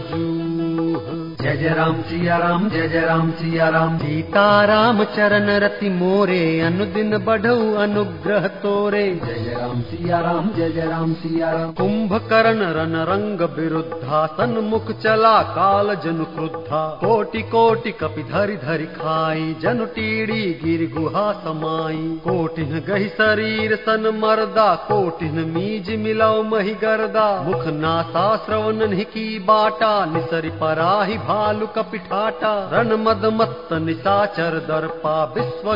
जय 1.33 1.57
जय 1.57 1.69
राम 1.69 2.01
सिया 2.03 2.37
राम 2.37 2.69
जय 2.69 2.89
जय 2.89 3.01
राम 3.01 3.31
सिया 3.31 3.69
राम 3.69 3.97
सीता 3.99 4.43
राम 4.65 5.03
चरण 5.05 5.49
रति 5.63 5.89
मोरे 5.91 6.61
अनुदिन 6.61 7.17
बढ़ऊ 7.19 7.75
अनुग्रह 7.75 8.47
तोरे। 8.63 9.05
जय 9.25 9.35
जय 9.35 9.55
राम 9.55 9.81
सिया 9.83 10.19
राम 10.21 10.51
जय 10.57 10.71
जय 10.71 10.87
राम 10.87 11.13
सिया 11.15 11.51
राम 11.51 11.73
कुंभकर्ण 11.73 12.67
रन 12.73 12.97
रंग 13.11 13.41
विरुद्धा 13.59 14.25
सन्मुख 14.33 14.91
चला 15.01 15.33
काल 15.53 15.95
क्रुद्धा। 15.95 16.83
कोटि 17.01 17.43
कोटि 17.53 17.93
कपि 17.93 18.23
धरि 18.23 18.57
धरि 18.57 18.87
खाई 18.97 19.57
जनु 19.63 19.87
टीड़ी 19.95 20.43
गिर 20.65 20.87
गुहा 20.95 21.25
समाई। 21.45 22.03
कोटिन 22.25 22.79
गहि 22.89 23.09
शरीर 23.13 23.75
सन 23.77 24.11
मर्दा 24.19 24.75
कोटिन 24.89 25.41
मीज 25.49 25.91
मिलाओ 25.99 26.43
मही 26.43 26.75
गर्दा। 26.75 27.27
मुख 27.43 27.67
नासा 27.81 28.29
की 29.05 29.39
बाटा 29.39 29.95
निसरि 30.07 30.51
पराहि 30.61 31.19
भालु 31.23 31.67
कपिठाटा 31.77 32.53
रण 32.73 32.93
मद 33.03 33.25
मत्त 33.35 33.73
निशाचर 33.83 34.59
दर्पा 34.69 35.13
विश्व 35.35 35.71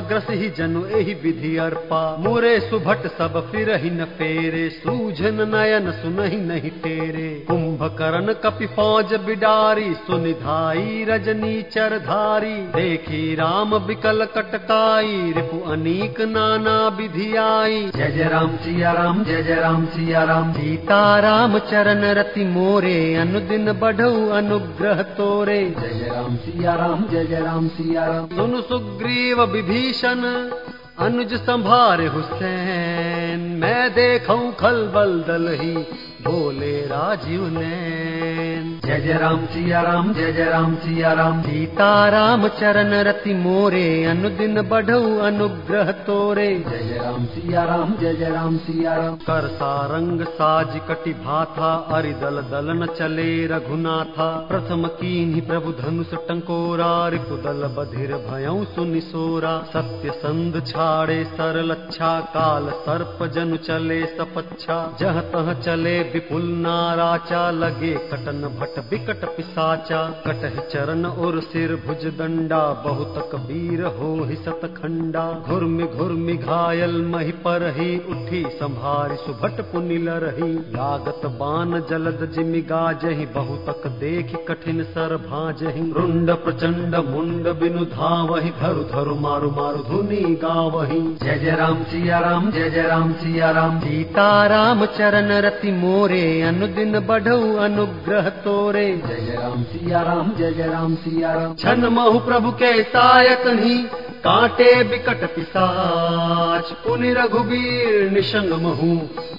जनु 0.57 0.85
एहि 0.97 1.15
विधि 1.23 1.57
अर्पा। 1.59 2.01
मुरे 2.21 2.59
सुभट 2.61 3.07
सब 3.13 3.35
फिर 3.51 3.71
न 3.93 4.05
फेरे 4.19 4.69
सूझन 4.71 5.41
नयन 5.49 5.91
सुनहि 5.93 6.37
नहीं 6.43 6.71
तेरे 6.83 7.29
कुंभकर्ण 7.49 8.33
कपि 8.45 8.67
फौज 8.77 9.15
बिडारी 9.27 9.93
सुनिधाई 10.01 11.05
रजनी 11.09 11.55
चरधारी। 11.73 12.55
देखी 12.73 13.23
राम 13.35 13.79
बिकल 13.87 14.25
कटकाई 14.37 15.33
रिपु 15.37 15.59
अनीक 15.73 16.21
नाना 16.29 16.77
विधि 16.99 17.29
आई। 17.39 17.81
जय 17.97 18.11
जय 18.11 18.29
राम 18.29 18.57
सिया 18.57 18.93
राम 18.93 19.23
जय 19.25 19.43
जय 19.43 19.61
राम 19.61 19.85
सिया 19.95 20.25
राम। 20.25 20.53
सीता 20.53 21.01
राम 21.21 21.59
चरण 21.71 22.05
रति 22.19 22.45
मोरे 22.47 22.99
अनुदिन 23.17 23.73
बढ़ऊ 23.81 24.29
अनुग्रह 24.37 25.03
तोरे 25.17 25.36
जय 25.45 25.95
जय 25.99 26.09
राम 26.09 26.37
सिया 26.37 26.75
राम 26.75 27.07
जय 27.09 27.25
जय 27.25 27.41
राम 27.41 27.69
सिया 27.69 28.05
राम। 28.07 28.27
सुन 28.37 28.61
सुग्रीव 28.61 29.43
विभीषण 29.45 30.23
अनुज 30.99 31.35
संभारे 31.35 32.07
हुसैन। 32.07 33.41
मैं 33.41 33.91
देखूं 33.91 34.53
खलबल 34.53 35.25
दल 35.27 35.49
ही 35.61 35.77
बोले 36.27 36.81
राजीव 36.87 37.43
नैन 37.59 38.26
जय 38.87 39.01
जय 39.01 39.13
राम 39.13 39.45
सिया 39.47 39.81
राम 39.83 40.13
जय 40.15 40.33
जय 40.33 40.45
राम 40.45 40.75
सिया 40.77 41.13
राम। 41.13 41.41
सीता 41.43 41.87
राम 42.09 42.47
चरण 42.49 42.93
रति 43.07 43.33
मोरे 43.35 43.87
अनुदिन 44.05 44.61
बढ़ऊ 44.63 45.17
अनुग्रह 45.19 45.91
तोरे। 46.07 46.47
जय 46.61 46.79
जय 46.79 46.99
राम 46.99 47.25
सिया 47.27 47.65
राम 47.65 47.95
जय 48.01 48.15
जय 48.15 48.31
राम 48.31 48.59
सिया 48.59 48.95
राम। 48.97 49.17
कर 49.23 49.49
सारंग 49.55 50.23
साज 50.35 50.77
कटि 50.89 51.13
भाथा 51.25 51.73
अरिदल 51.93 52.41
दलन 52.51 52.87
चले 52.99 53.47
रघुनाथा। 53.47 54.29
प्रथम 54.49 54.87
कीन्ही 55.01 55.41
प्रभु 55.41 55.73
धनुष 55.73 56.15
टंकोरा 56.29 56.93
रिपुदल 57.09 57.67
बधिर 57.77 58.15
भयऊ 58.29 58.65
सुनिसोरा 58.67 59.57
सत्य 59.73 60.13
संध 60.17 60.63
छाड़े 60.67 61.19
सरल 61.33 61.71
अच्छा 61.71 62.13
काल 62.37 62.71
सर्प 62.79 63.27
जनु 63.35 63.57
चले 63.65 64.01
सपच्छा। 64.15 64.79
जह 65.01 65.21
तह 65.35 65.53
चले 65.61 65.99
विपुल 66.15 66.49
नाराचा 66.63 67.51
लगे 67.57 67.95
कटन 68.09 68.49
भट 68.59 68.75
बिकट 68.79 69.25
पिसाचा 69.37 70.03
कटह 70.27 70.61
चरण 70.63 71.05
और 71.05 71.41
सिर 71.41 71.75
भुज 71.87 72.05
दंडा 72.19 72.61
बहुत 72.87 73.31
कबीर 73.33 73.83
हो 73.97 74.09
सत 74.37 74.65
खंडा। 74.77 75.23
घुर्मि 75.49 75.85
घुर्मि 75.85 76.33
घायल 76.35 76.95
मही 77.05 77.33
पर 77.45 77.67
ही 77.77 77.89
उठी 78.09 78.43
संभारी 78.53 79.17
सुभट 79.17 79.61
पुनिल 79.73 80.09
रही। 80.09 80.53
लागत 80.77 81.27
बान 81.37 81.81
जलद 81.91 82.29
जिमि 82.35 82.61
गाजहि 82.63 83.27
बहुतक 83.27 83.87
देख 84.01 84.35
कठिन 84.49 84.83
सर 84.85 85.17
भाजहि। 85.17 85.91
रुंड 85.93 86.31
प्रचंड 86.37 86.97
मुंड 87.07 87.49
बिनु 87.61 87.85
धावहि 87.87 88.51
धरु 88.61 88.85
धरु 88.85 89.15
मारु 89.17 89.51
मारु 89.51 89.83
धुनि 89.83 90.23
गावहि। 90.45 91.01
जय 91.23 91.39
जय 91.39 91.57
राम 91.57 91.83
सिया 91.85 92.19
राम 92.19 92.51
जय 92.51 92.71
जय 92.71 92.83
राम 92.83 93.13
सिया 93.15 93.51
राम। 93.51 93.81
सीता 93.81 94.47
राम 94.47 94.85
चरण 94.97 95.33
रति 95.41 95.73
मोरे 95.73 96.25
अनुदिन 96.43 96.99
बढ़ऊ 97.07 97.57
अनुग्रह 97.59 98.29
तोरे 98.29 98.65
जय 98.73 99.17
जय 99.17 99.37
राम 99.37 99.63
सिया 99.63 100.03
राम 100.03 100.35
जय 100.35 100.53
जय 100.53 100.67
राम 100.67 100.95
सिया 100.95 101.33
राम। 101.35 101.55
छन 101.55 101.85
महु 101.87 102.19
प्रभु 102.19 102.51
के 102.51 102.83
सायक 102.83 103.47
ही 103.47 103.87
कांटे 104.27 104.71
बिकट 104.83 105.21
पिसाच 105.35 106.71
पुनि 106.85 107.13
रघुबीर 107.15 108.11
निशंग 108.11 108.53
महु 108.63 108.95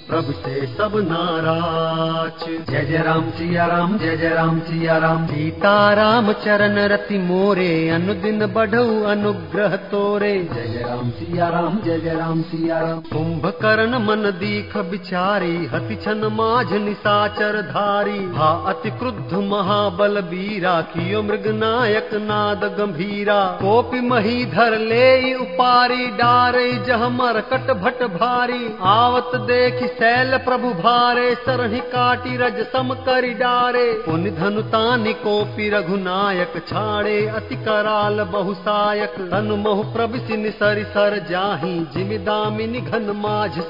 प्रभु 0.08 0.32
से 0.34 0.66
सब 0.66 0.92
नाराज। 1.08 2.44
जय 2.70 2.84
जय 2.84 3.02
राम 3.06 3.28
सिया 3.30 3.66
राम 3.66 3.96
जय 3.98 4.16
जय 4.16 4.28
राम 4.28 4.60
सिया 4.60 4.96
राम। 4.98 5.26
सीता 5.26 5.72
राम 5.94 6.32
चरण 6.44 6.78
रति 6.88 7.18
मोरे 7.18 7.68
अनुदिन 7.88 8.46
बढ़ऊ 8.46 9.02
अनुग्रह 9.04 9.76
तोरे। 9.90 10.32
जय 10.44 10.66
जय 10.68 10.84
राम 10.84 11.10
सिया 11.10 11.48
राम 11.48 11.78
जय 11.84 11.98
जय 12.00 12.14
राम 12.14 12.40
सिया 12.42 12.78
राम। 12.78 13.00
कुंभकर्ण 13.10 13.98
मन 13.98 14.30
दीख 14.38 14.76
बिचारी 14.90 15.54
हति 15.66 15.96
छन 15.96 16.24
माझ 16.32 16.72
निसाचर 16.78 17.60
धारी। 17.68 18.18
हा 18.36 18.50
अति 18.68 18.90
क्रुद्ध 18.98 19.42
महाबल 19.44 20.20
बीरा 20.30 20.80
कियो 20.88 21.22
मृग 21.22 21.46
नायक 21.58 22.14
नाद 22.24 22.64
गंभीरा। 22.78 23.40
कोपि 23.60 24.00
मही 24.08 24.44
धर 24.46 24.77
ले 24.78 25.34
उपारी 25.34 26.06
डारे 26.06 26.72
जह 26.72 27.08
मरकट 27.08 27.72
भट 27.74 28.02
भारी। 28.18 28.76
आवत 28.82 29.30
देखि 29.34 29.86
शैल 29.88 30.36
प्रभु 30.38 30.68
भारे 30.82 31.34
सरहि 31.34 31.80
काटी 31.80 32.36
डारे। 33.34 33.92
पुनि 34.06 34.30
धनु 34.30 34.62
तानि 34.62 35.12
कोपि 35.12 35.68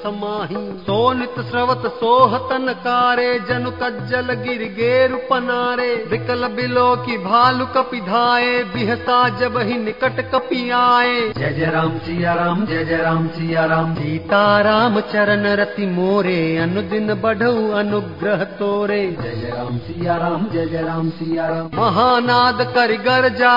समाही। 0.03 0.57
सोनित 0.81 1.41
स्रवत 1.41 1.83
सोहतन 1.95 2.73
कारे 2.81 3.39
जनु 3.39 3.71
कज्जल 3.71 4.35
गिर 4.35 5.15
पनारे। 5.31 5.95
विकल 6.11 6.47
बिलो 6.49 6.97
की 6.97 7.19
भालु 7.19 7.67
कपि 7.67 8.01
बिहसा 8.65 9.29
जब 9.29 9.59
ही 9.59 9.79
निकट 9.79 10.31
कपि 10.35 10.71
आए 10.89 11.17
जय 11.39 11.53
जय 11.53 11.71
राम 11.71 11.99
सिया 11.99 12.35
राम 12.35 12.65
जय 12.67 12.85
जय 12.85 12.97
राम 12.97 13.27
सिया 13.29 13.65
राम। 13.65 13.95
सीता 13.95 14.61
राम 14.61 15.01
चरण 15.11 15.47
रति 15.57 15.87
मोरे 15.87 16.39
अनुदिन 16.57 17.15
बढ़ऊ 17.15 17.71
अनुग्रह 17.75 18.45
तोरे। 18.59 19.01
जय 19.23 19.35
जय 19.35 19.51
राम 19.51 19.79
सिया 19.79 20.17
राम 20.17 20.49
जय 20.53 20.67
जय 20.67 20.83
राम 20.83 21.11
सिया 21.11 21.47
राम। 21.49 21.71
महानाद 21.75 22.63
कर 22.75 22.97
गर्जा 23.03 23.55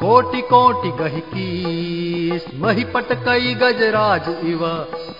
कोटि 0.00 0.40
कोटि 0.42 0.90
गहि 0.98 1.20
कीस 1.30 2.44
मही 2.60 2.84
पटकई 2.92 3.54
गजराज 3.54 4.28
इव 4.44 4.62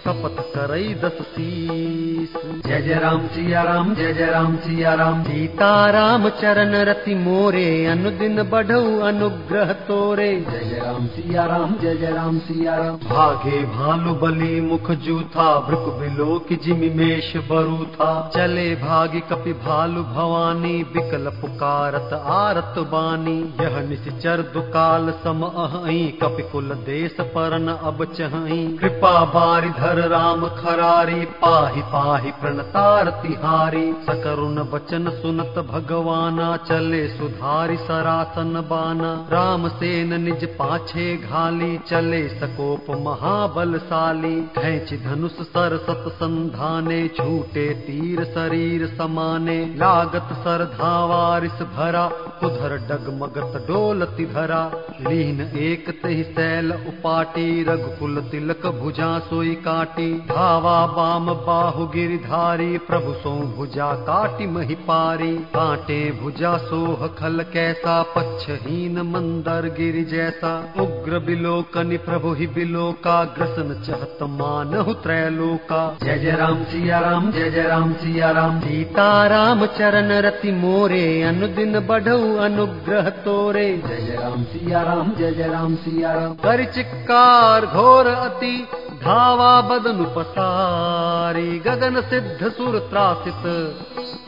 शपथ 0.00 0.38
करई 0.52 0.94
दस 0.94 1.18
शीस 1.24 2.36
जय 2.66 2.80
जय 2.82 2.94
राम 2.94 3.26
सिया 3.26 3.62
राम 3.62 3.94
जय 3.94 4.12
जय 4.12 4.26
राम 4.26 4.56
सिया 4.56 4.92
राम। 4.94 5.22
सीता 5.24 5.68
राम 5.90 6.28
चरण 6.40 6.74
रति 6.88 7.14
मोरे 7.14 7.64
अनुदिन 7.86 8.42
बढ़ऊ 8.50 8.98
अनुग्रह 9.00 9.72
तोरे। 9.88 10.28
जय 10.40 10.64
जय 10.64 10.80
राम 10.84 11.06
सिया 11.08 11.44
राम 11.46 11.74
जय 11.82 11.96
जय 11.96 12.10
राम 12.10 12.38
सिया 12.38 12.76
राम। 12.76 12.96
भागे 13.06 13.62
भालु 13.66 14.14
बलि 14.14 14.60
मुख 14.60 14.90
जूथा 15.06 15.48
भृक 15.68 15.92
बिलो 16.00 16.38
की 16.48 16.56
जिमि 16.64 16.90
मेष 16.94 17.34
बरू 17.50 17.84
था 17.94 18.10
चले 18.36 18.68
भागी 18.78 19.20
कपि 19.30 19.52
भालु 19.66 20.02
भवानी 20.14 20.72
बिकल 20.94 21.30
पुकारत 21.40 22.12
आरत 22.38 22.82
बानी। 22.88 23.38
यह 23.62 23.80
निश्चर 23.88 24.42
दुख 24.54 24.68
काल 24.70 25.10
सम 25.22 25.42
अहई 25.42 26.02
कपिकुल 26.22 26.74
देश 26.84 27.16
पर 27.32 27.58
न 27.58 27.76
अब 27.84 28.04
चहई 28.12 28.58
कृपा 28.80 29.12
बारि 29.30 29.70
धर 29.70 29.98
राम 30.08 30.46
खरारी 30.56 31.24
पाहि 31.40 31.82
पाहि 31.92 32.30
प्रणतार 32.40 33.10
तिहारी। 33.22 33.84
सकरुण 34.02 34.58
वचन 34.72 35.10
सुनत 35.16 35.58
भगवाना 35.70 36.56
चले 36.64 37.06
सुधारि 37.08 37.76
सरासन 37.80 38.52
बाना। 38.70 39.12
राम 39.30 39.68
सेन 39.74 40.20
निज 40.20 40.44
पाछे 40.54 41.06
घाली 41.18 41.76
चले 41.88 42.22
सकोप 42.30 42.90
महाबलशाली। 43.00 44.34
खेच 44.58 44.92
धनुष 45.02 45.32
सर 45.48 45.76
सत 45.80 46.04
संधाने 46.14 47.00
छूटे 47.16 47.68
तीर 47.80 48.24
शरीर 48.30 48.86
समाने। 48.98 49.58
लागत 49.76 50.28
सर 50.40 50.64
धावारिस 50.74 51.62
भरा 51.72 52.06
उधर 52.44 52.76
डगमगत 52.88 53.56
डोलति 53.66 54.24
धरा 54.26 54.60
लीन 55.00 55.40
एक 55.60 55.88
तहि 56.02 56.22
सैल 56.30 56.72
उपाटी 56.88 57.46
रघुकुल 57.64 58.20
तिलक 58.30 58.66
भुजा 58.76 59.08
सोई 59.20 59.54
काटी। 59.64 60.08
धावा 60.28 60.76
बाम 60.86 61.26
बाहु 61.46 61.86
गिरधारी 61.86 62.78
प्रभु 62.86 63.12
सो 63.14 63.30
भुजा 63.56 63.90
काटी 64.06 64.46
मही 64.46 64.74
पारी। 64.88 65.32
काटे 65.54 66.00
भुजा 66.20 66.56
सोह 66.64 67.06
खल 67.18 67.44
कैसा 67.52 68.00
पच्छहीन 68.14 69.00
मंदर 69.10 69.68
गिर 69.78 70.02
जैसा। 70.10 70.52
उग्र 70.80 71.18
बिलोकनि 71.26 71.96
प्रभु 72.06 72.32
ही 72.34 72.46
बिलोका 72.54 73.22
ग्रसन 73.36 73.74
चहत 73.86 74.22
मानहु 74.32 74.94
त्रैलोका 75.02 75.82
जय 76.02 76.18
जय 76.18 76.36
राम 76.36 76.64
सिया 76.64 76.98
राम 77.00 77.30
जय 77.32 77.50
जय 77.50 77.68
राम 77.68 77.92
सिया 77.94 78.30
राम 78.30 78.60
सीता 78.60 79.08
राम 79.26 79.66
चरण 79.78 80.12
रति 80.22 80.52
मोरे 80.54 81.04
अनुदिन 81.22 81.78
बढ़ऊ 81.86 82.29
अनुग्रह 82.38 83.08
तोरे 83.24 83.66
जय 83.86 84.16
राम 84.20 84.42
सिया 84.44 84.82
राम 84.82 85.12
जय 85.18 85.32
जय 85.32 85.48
राम 85.48 85.74
सिया 85.76 86.12
राम। 86.12 86.34
कर 86.34 86.64
चिक्कार 86.64 87.66
घोर 87.66 88.06
अति 88.06 88.56
धावा 89.04 89.60
बदनु 89.60 90.04
पसारी। 90.16 91.58
गगन 91.58 92.00
सिद्ध 92.00 92.50
सुर 92.52 92.78
त्रासित 92.90 93.46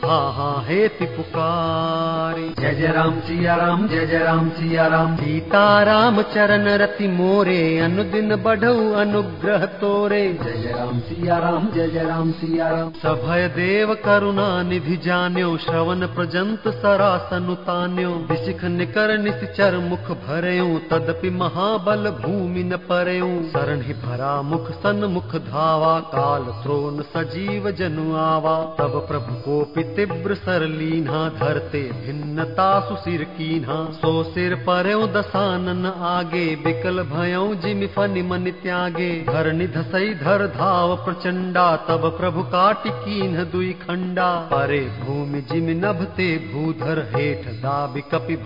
हा 0.05 0.15
हा 0.31 0.49
हेति 0.67 1.05
पुकारी। 1.05 2.47
जय 2.59 2.73
जय 2.73 2.87
राम 2.87 3.19
सिया 3.19 3.55
राम 3.55 3.87
जय 3.87 4.05
जय 4.05 4.19
राम 4.19 4.49
सिया 4.49 4.87
राम। 4.87 5.15
सीता 5.15 5.83
राम 5.83 6.21
चरण 6.33 6.67
रति 6.77 7.07
मोरे 7.07 7.79
अनुदिन 7.79 8.35
बढ़ऊ 8.35 8.91
अनुग्रह 8.93 9.65
तोरे 9.81 10.21
जय 10.43 10.61
जय 10.61 10.71
राम 10.71 10.99
सिया 10.99 11.37
राम 11.37 11.67
जय 11.67 11.87
जय 11.87 12.03
राम 12.03 12.31
सिया 12.31 12.69
राम। 12.69 12.89
सभय 13.03 13.47
देव 13.47 13.93
करुणा 14.05 14.47
निधि 14.63 14.97
जान्यो 14.97 15.55
श्रवण 15.57 16.07
प्रजंत 16.07 16.67
सरासनु 16.75 17.55
तान्यो 17.93 18.11
विशिख 18.29 18.63
निकर 18.73 19.11
निशिचर 19.17 19.77
मुख 19.79 20.09
भरयो 20.19 20.67
तदपि 20.91 21.29
महाबल 21.31 22.09
भूमि 22.21 22.63
न 22.63 22.77
परयो 22.89 23.27
शरण 23.47 23.81
ही 23.81 23.93
भरा 23.95 24.31
मुख 24.43 24.71
सन 24.75 25.03
मुख 25.13 25.35
धावा 25.45 25.93
काल 26.13 26.43
त्रोन 26.63 27.01
सजीव 27.09 27.69
जनु 27.71 28.05
आवा। 28.17 28.55
तब 28.79 28.95
प्रभु 29.07 29.35
को 29.41 29.57
तीव्र 29.75 30.35
सर 30.35 30.65
लीन्हा 30.69 31.21
धरते 31.37 31.81
भिन्नता 31.99 32.67
सुसिर 32.79 33.23
कीन्हा। 33.35 33.77
सो 33.99 34.11
सिर 34.23 34.55
पर्यो 34.63 35.05
दसानन 35.09 35.85
आगे 36.07 36.43
बिकल 36.65 37.03
भयो 37.13 37.43
जिमि 37.57 37.87
फनि 37.95 38.21
मन 38.23 38.51
त्यागे। 38.63 39.11
धर 39.29 39.51
निधसई 39.53 40.13
धर 40.23 40.45
धाव 40.57 40.95
प्रचंडा 41.05 41.67
तब 41.89 42.09
प्रभु 42.17 42.45
कीन्ह 42.55 43.43
दुई 43.53 43.71
खंडा। 43.83 44.31
परे 44.51 44.81
भूमि 45.03 45.41
जिमि 45.51 45.73
नभते 45.75 46.29
भूधर 46.49 47.05
हेठ 47.15 47.47
दाबि 47.61 47.81
कपि 47.87 48.37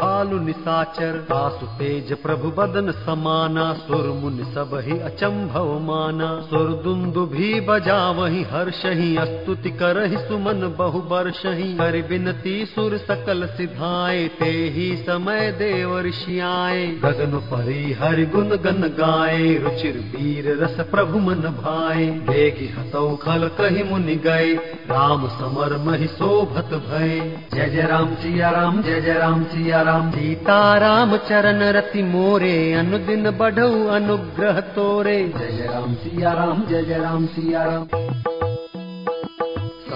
निसाचर। 0.45 1.17
तासु 1.29 1.65
तेज 1.65 2.13
प्रभु 2.13 2.51
बदन 2.51 2.91
समाना। 2.91 3.73
सुर 3.73 4.07
मुनि 4.07 4.43
सब 4.43 4.71
ही 4.83 4.99
अचंभव 4.99 5.79
माना। 5.79 6.29
सुर 6.41 6.69
दुंदु 6.83 7.25
भी 7.25 7.59
बजा 7.61 8.11
वही 8.11 8.43
हर्षहि 8.43 9.15
स्तुति 9.19 9.69
करहि 9.71 10.17
सुमन 10.17 10.75
बहु 10.77 10.99
वर्षहि 10.99 11.73
कर 11.73 12.01
बिनती 12.09 12.65
सुर 12.65 12.97
सकल 12.97 13.45
सिधाए 13.47 14.27
ते 14.27 14.51
ही 14.69 14.95
समय 14.97 15.51
देव 15.51 15.99
ऋषियाए 15.99 16.87
गगन 16.87 17.37
परी 17.37 17.93
हरि 17.93 18.25
गुण 18.25 18.49
गन 18.49 18.81
गाए 18.99 19.53
रुचिर 19.57 19.97
वीर 19.97 20.63
रस 20.63 20.79
प्रभु 20.79 21.19
मन 21.19 21.35
भाए। 21.35 22.05
बेगी 22.05 22.67
हतौ 22.67 23.15
खल 23.15 23.47
कहि 23.47 23.83
मुनि 23.83 24.15
गए 24.15 24.53
राम 24.89 25.27
समर 25.27 25.77
महि 25.77 26.07
शोभत 26.07 26.73
भय 26.87 27.19
जय 27.53 27.69
जय 27.69 27.81
राम 27.81 28.15
सिया 28.15 28.49
राम 28.49 28.81
जय 28.81 29.01
जय 29.01 29.13
राम 29.13 29.26
सिया 29.35 29.81
राम 29.81 30.11
सीता 30.11 30.77
राम 30.77 31.17
चरण 31.17 31.61
रति 31.63 32.03
मोरे 32.03 32.73
अनुदिन 32.73 33.31
बढ़ऊ 33.31 33.87
अनुग्रह 33.87 34.59
तोरे। 34.59 35.17
जय 35.37 35.69
राम 35.73 35.93
सिया 35.93 36.33
राम 36.33 36.65
जय 36.65 36.97
राम 36.97 37.25
सिया 37.25 37.63
राम 37.63 37.87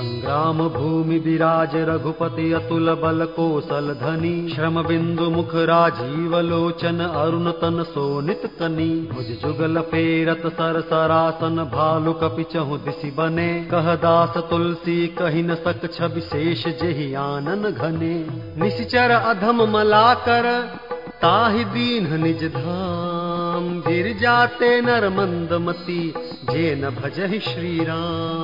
संग्राम 0.02 0.58
भूमि 0.70 1.18
विराज 1.20 1.76
रघुपति 1.88 2.46
अतुल 2.54 2.90
बल 2.94 3.26
कौशल 3.36 3.90
धनी। 3.94 4.32
श्रम 4.50 4.82
बिंदु 4.84 5.30
मुख 5.30 5.54
राजीव 5.70 6.38
लोचन 6.40 7.00
अरुण 7.00 7.52
तन 7.52 7.84
सोनित 7.84 8.50
कनी। 8.60 8.90
भुज 9.12 9.28
जुगल 9.42 9.80
पेरत 9.92 10.48
सर 10.54 10.80
सरासन 10.82 11.64
भालु 11.74 12.14
कपि 12.14 12.44
चहु 12.54 12.78
दिशि 12.78 13.12
बने। 13.12 13.48
कह 13.72 13.94
दास 13.98 14.38
तुलसी 14.50 14.98
कहि 15.20 15.44
न 15.44 15.56
सक 15.58 15.90
छवि 15.94 16.22
शेष 16.22 16.68
जेहि 16.82 17.14
आनन 17.22 17.70
घने। 17.70 18.16
निश्चर 18.58 19.12
अधम 19.12 19.64
मला 19.70 20.14
कर 20.26 20.50
ताहि 21.22 21.64
दीन 21.74 22.08
निज 22.22 22.44
धाम। 22.54 23.66
गिर 23.82 24.08
जाते 24.18 24.70
नर 24.82 25.10
मंदमती 25.10 26.02
जे 26.52 26.76
न 26.76 26.90
भजहि 26.96 27.40
श्री 27.40 27.78
राम 27.84 28.41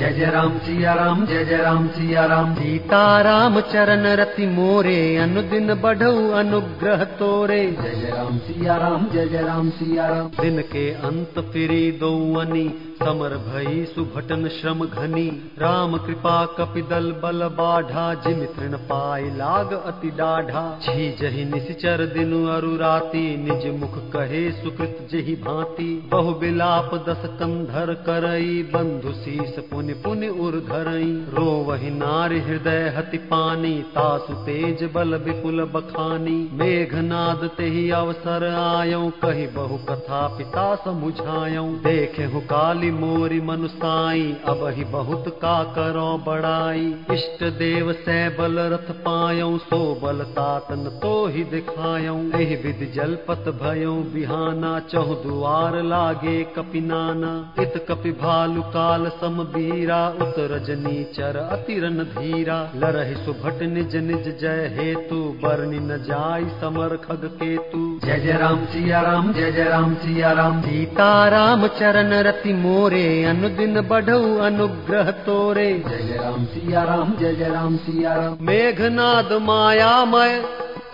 जय 0.00 0.12
जय 0.12 0.26
राम 0.26 0.56
सिया 0.58 0.92
राम 0.94 1.24
जय 1.26 1.44
जय 1.44 1.56
राम 1.56 1.86
सिया 1.88 2.24
राम। 2.26 2.54
सीता 2.54 3.00
राम 3.20 3.60
चरण 3.60 4.06
रति 4.16 4.46
मोरे 4.46 5.16
अनुदिन 5.16 5.74
बढ़ऊ 5.74 6.30
अनुग्रह 6.32 7.04
तोरे। 7.18 7.60
जय 7.82 7.94
जय 7.96 8.10
राम 8.10 8.38
सिया 8.38 8.76
राम 8.76 9.06
जय 9.12 9.26
जय 9.28 9.42
राम 9.42 9.68
सिया 9.70 10.06
राम। 10.08 10.30
दिन 10.40 10.60
के 10.62 10.90
अंत 10.90 11.38
फिरी 11.52 11.90
दौअनी 11.92 12.64
समर 13.00 13.34
भई 13.38 13.84
सुभटन 13.84 14.48
श्रम 14.48 14.84
घनी 14.84 15.28
राम 15.58 15.96
कृपा 15.96 16.32
कपिदल 16.58 17.06
बल 17.22 17.44
बाढ़ा 17.58 18.02
तृण 18.24 18.76
पाई 18.88 19.30
लाग 19.36 19.72
अति 19.72 20.10
डाढ़ा। 20.10 20.64
छी 20.82 21.10
जहि 21.20 21.44
निशिचर 21.44 22.04
दिनु 22.06 22.40
अरु 22.46 22.74
राति 22.76 23.22
निज 23.40 23.64
मुख 23.74 23.96
कहे 24.12 24.42
सुकृत 24.52 24.98
जहि 25.12 25.34
भांति। 25.36 25.86
बहु 26.12 26.34
बिलाप 26.34 26.94
दस 27.08 27.22
कंधर 27.38 27.92
करई 28.08 28.62
बंधु 28.74 29.12
शीस 29.12 29.58
पुनि 29.70 29.94
पुनि 30.02 30.28
उर 30.40 30.58
धरई। 30.68 31.10
रो 31.34 31.46
वही 31.68 31.90
नारी 31.90 32.40
हृदय 32.40 32.92
हति 32.96 33.18
पानी 33.30 33.72
तासु 33.94 34.34
तेज 34.42 34.84
बल 34.94 35.14
विपुल 35.24 35.64
बखानी। 35.74 36.38
मेघनाद 36.54 37.48
तेहि 37.58 37.88
अवसर 37.94 38.48
आयो 38.56 39.02
कही 39.24 39.46
बहु 39.56 39.78
कथा 39.86 40.26
पिता 40.38 40.68
समुझायो 40.84 41.66
देखे 41.82 42.24
हु 42.24 42.40
काली 42.50 42.88
मोरी 42.92 43.40
मनुसाई 43.40 44.22
अब 44.48 44.66
ही 44.76 44.84
बहुत 44.90 45.28
का 45.42 45.56
करो 45.74 46.06
बड़ाई। 46.26 46.86
इष्ट 47.12 47.44
देव 47.58 47.92
से 48.00 48.18
बल 48.36 48.58
रथ 48.72 48.90
पायो 49.00 49.48
सो 49.60 49.78
बल 50.02 50.22
तातन 50.32 50.84
तो 51.02 51.12
ही 51.26 51.44
दिखायो। 51.46 52.14
एहि 52.36 52.56
विधि 52.56 52.86
जलपत 52.94 53.48
भयो 53.62 53.94
बिहाना 54.12 54.78
चहु 54.88 55.14
दुआर 55.22 55.80
लागे 55.84 56.42
कपि 56.56 56.80
नाना। 56.80 57.32
इत 57.62 57.74
कपि 57.88 58.12
भालु 58.20 58.62
काल 58.70 59.08
सम 59.20 59.42
बीरा 59.52 60.00
उत 60.22 60.34
रजनी 60.52 61.02
चर 61.14 61.36
अतिरन 61.42 61.98
धीरा। 62.10 62.58
लरहि 62.76 63.14
सुभट 63.16 63.62
निज 63.68 63.96
निज 64.02 64.28
जय 64.40 64.66
हेतु 64.74 65.20
बरनि 65.42 65.78
न 65.80 66.02
जाय 66.04 66.44
समर 66.60 66.96
खग 67.04 67.24
केतु। 67.34 67.82
जय 68.04 68.18
जय 68.20 68.38
राम 68.38 68.64
सिया 68.66 69.00
राम 69.02 69.32
जय 69.32 69.50
जय 69.52 69.64
राम 69.64 69.94
सिया 69.96 70.32
राम। 70.32 70.60
सीता 70.60 71.10
राम 71.28 71.66
चरण 71.78 72.12
रति 72.22 72.52
मोरे 72.80 73.24
अनुदिन 73.24 73.80
बढ़ऊ 73.80 74.36
अनुग्रह 74.38 75.10
तोरे। 75.24 75.66
जय 75.86 76.16
राम 76.16 76.44
सिया 76.44 76.82
राम 76.82 77.12
जय 77.16 77.32
जय 77.34 77.48
राम 77.48 77.76
सिया 77.76 78.14
राम। 78.14 78.36
मेघनाद 78.40 79.32
मायामय 79.42 80.32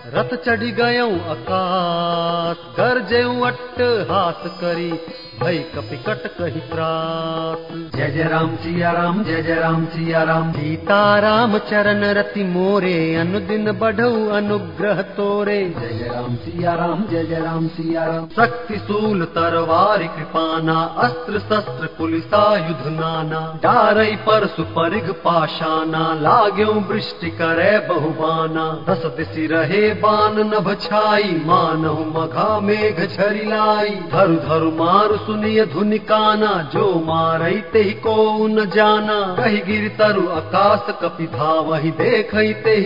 रथ 0.07 0.35
चढ़ी 0.45 0.71
गयऊ 0.71 1.13
आकाश 1.29 2.65
गरजेऊ 2.77 3.39
अट्ट 3.41 3.79
हास 4.11 4.43
करी 4.61 4.91
भई 5.39 5.57
कपिकट 5.75 6.25
कही 6.37 6.59
त्रास 6.69 7.65
जय 7.95 8.07
जय 8.11 8.23
राम 8.23 8.55
सिया 8.55 8.91
राम 8.91 9.23
जय 9.23 9.41
जय 9.41 9.55
राम 9.55 9.85
सिया 9.85 10.21
राम। 10.23 10.51
सीता 10.51 10.97
राम 11.19 11.57
चरण 11.69 12.03
रति 12.17 12.43
मोरे 12.43 12.93
अनुदिन 13.15 13.71
बढ़ऊ 13.71 14.29
अनुग्रह 14.29 15.01
तोरे। 15.17 15.57
जय 15.79 15.93
जय 15.97 16.09
राम 16.13 16.35
सिया 16.35 16.73
राम 16.75 17.03
जय 17.11 17.23
जय 17.23 17.39
राम 17.39 17.67
सिया 17.67 18.05
राम। 18.05 18.25
शक्ति 18.37 18.77
शूल 18.77 19.23
तरवार 19.35 20.03
कृपाना 20.15 20.79
अस्त्र 20.97 21.39
शस्त्र 21.39 21.89
पुलिसायुध 21.97 22.87
नाना। 22.93 23.41
डारई 23.63 24.15
परसु 24.25 24.63
परिघ 24.73 25.05
पाशाना 25.25 26.03
लाग्यो 26.21 26.73
वृष्टि 26.89 27.29
करे 27.31 27.77
बहुबाना। 27.87 28.65
दस 28.89 29.05
दिशि 29.17 29.47
रहे 29.47 29.93
बान 30.01 30.39
नभ 30.47 30.73
छाई 30.81 31.31
मानव 31.45 32.03
मघा 32.17 32.49
मेघ 32.59 32.99
लाई 33.47 33.95
धरु 34.11 34.35
धरु 34.47 34.71
मारु 34.77 35.25
सुनिय 35.27 35.65
धुनि 35.65 35.97
काना 36.07 36.51
जो 36.73 36.83
मारई 37.05 37.61
ते 37.71 37.83
को 38.03 38.15
न 38.47 38.65
जाना। 38.69 39.15
कही 39.37 39.57
गिर 39.67 39.87
आकाश 40.31 40.85
कपि 41.01 41.25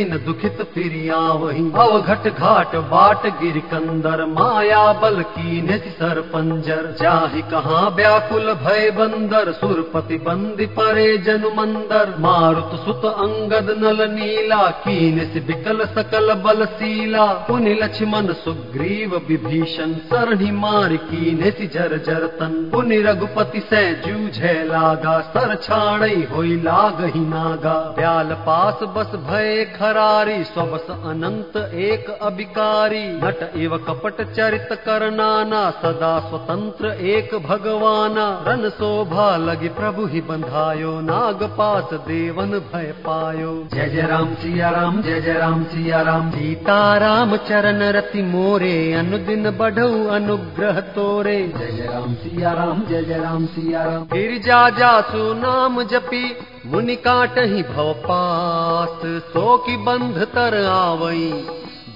न 0.06 0.18
दुखित 0.26 0.62
फिरिया 0.74 1.18
वही 1.34 1.64
अव 1.76 2.00
घट 2.02 2.28
घाट 2.30 2.76
बाट 2.92 3.26
गिर 3.42 3.60
कंदर 3.72 4.26
माया 4.28 4.82
बल 5.02 5.22
की 5.32 5.62
निज 5.62 5.84
सर 5.94 6.22
पंजर 6.32 6.84
जाहि 7.02 7.42
कहाँ 7.52 7.84
व्याकुल 7.96 8.52
भय 8.64 8.90
बंदर 8.98 9.52
सुरपति 9.52 10.18
बंदी 10.26 10.66
परे 10.78 11.06
जनु 11.26 11.50
मंदर। 11.52 12.14
मारुत 12.20 12.76
सुत 12.86 13.06
अंगद 13.06 13.70
नल 13.78 14.02
नीला 14.12 14.62
कीन 14.86 15.20
बिकल 15.48 15.86
सकल 15.96 16.34
बल 16.44 16.66
सीला। 16.74 17.26
पुनि 17.48 17.74
लक्ष्मण 17.74 18.34
सुग्रीव 18.42 19.16
विभीषण 19.30 19.94
सरणी 20.10 20.52
मार 20.58 20.96
कीन 21.06 21.50
सी 21.52 21.68
जर 21.68 21.98
जर 22.08 22.28
तन 22.32 22.54
पुनि 22.72 22.98
रघुपति 23.02 23.60
से 23.70 23.82
जूझे 24.02 24.54
लागा 24.66 25.20
सर 25.32 25.56
छाड़ई 25.64 26.22
होई 26.32 26.56
लाग 26.62 27.04
ही 27.06 27.20
नागा। 27.22 27.74
ब्याल 27.98 28.34
पास 28.46 28.80
बस 28.96 29.16
भय 29.26 29.64
खरारी 29.76 30.44
स्वबस 30.44 30.88
अनंत 30.92 31.58
एक 31.86 32.10
अभिकारी। 32.22 33.04
नट 33.18 33.42
एव 33.58 33.78
कपट 33.88 34.22
चरित 34.34 34.70
करनाना 34.86 35.62
सदा 35.82 36.14
स्वतंत्र 36.20 36.94
एक 37.10 37.36
भगवाना। 37.46 38.28
रन 38.48 38.70
शोभा 38.72 39.30
लगी 39.40 39.70
प्रभु 39.78 40.06
ही 40.06 40.22
बंधायो 40.24 41.00
नाग 41.02 41.44
पास 41.58 41.94
देवन 42.08 42.58
भय 42.72 42.92
पायो। 43.02 43.54
जय 43.74 43.90
जय 43.90 44.08
राम 44.08 44.34
सिया 44.36 44.70
राम 44.70 45.02
जय 45.02 45.22
जय 45.22 45.34
राम 45.34 45.64
सिया 45.66 46.02
राम। 46.02 46.30
सीता 46.32 46.80
राम 46.98 47.36
चरण 47.48 47.82
रति 47.92 48.22
मोरे 48.24 48.72
अनुदिन 48.94 49.50
बढ़ऊ 49.58 50.06
अनुग्रह 50.12 50.80
तोरे। 50.96 51.38
जय 51.50 51.72
जय 51.72 51.88
राम 51.88 52.14
सिया 52.22 52.52
राम 52.54 52.82
जय 52.86 53.02
जय 53.04 53.18
राम 53.18 53.46
सिया 53.48 53.84
राम 53.84 54.04
गिरजा 54.06 54.60
जासु 54.70 55.22
नाम 55.36 55.82
जपी 55.84 56.24
मुनि 56.66 56.96
काटहि 57.06 57.64
भव 57.66 57.94
पास 58.04 59.02
सो 59.30 59.58
की 59.58 59.78
बंध 59.86 60.18
तर 60.36 60.58
आवई 60.66 61.26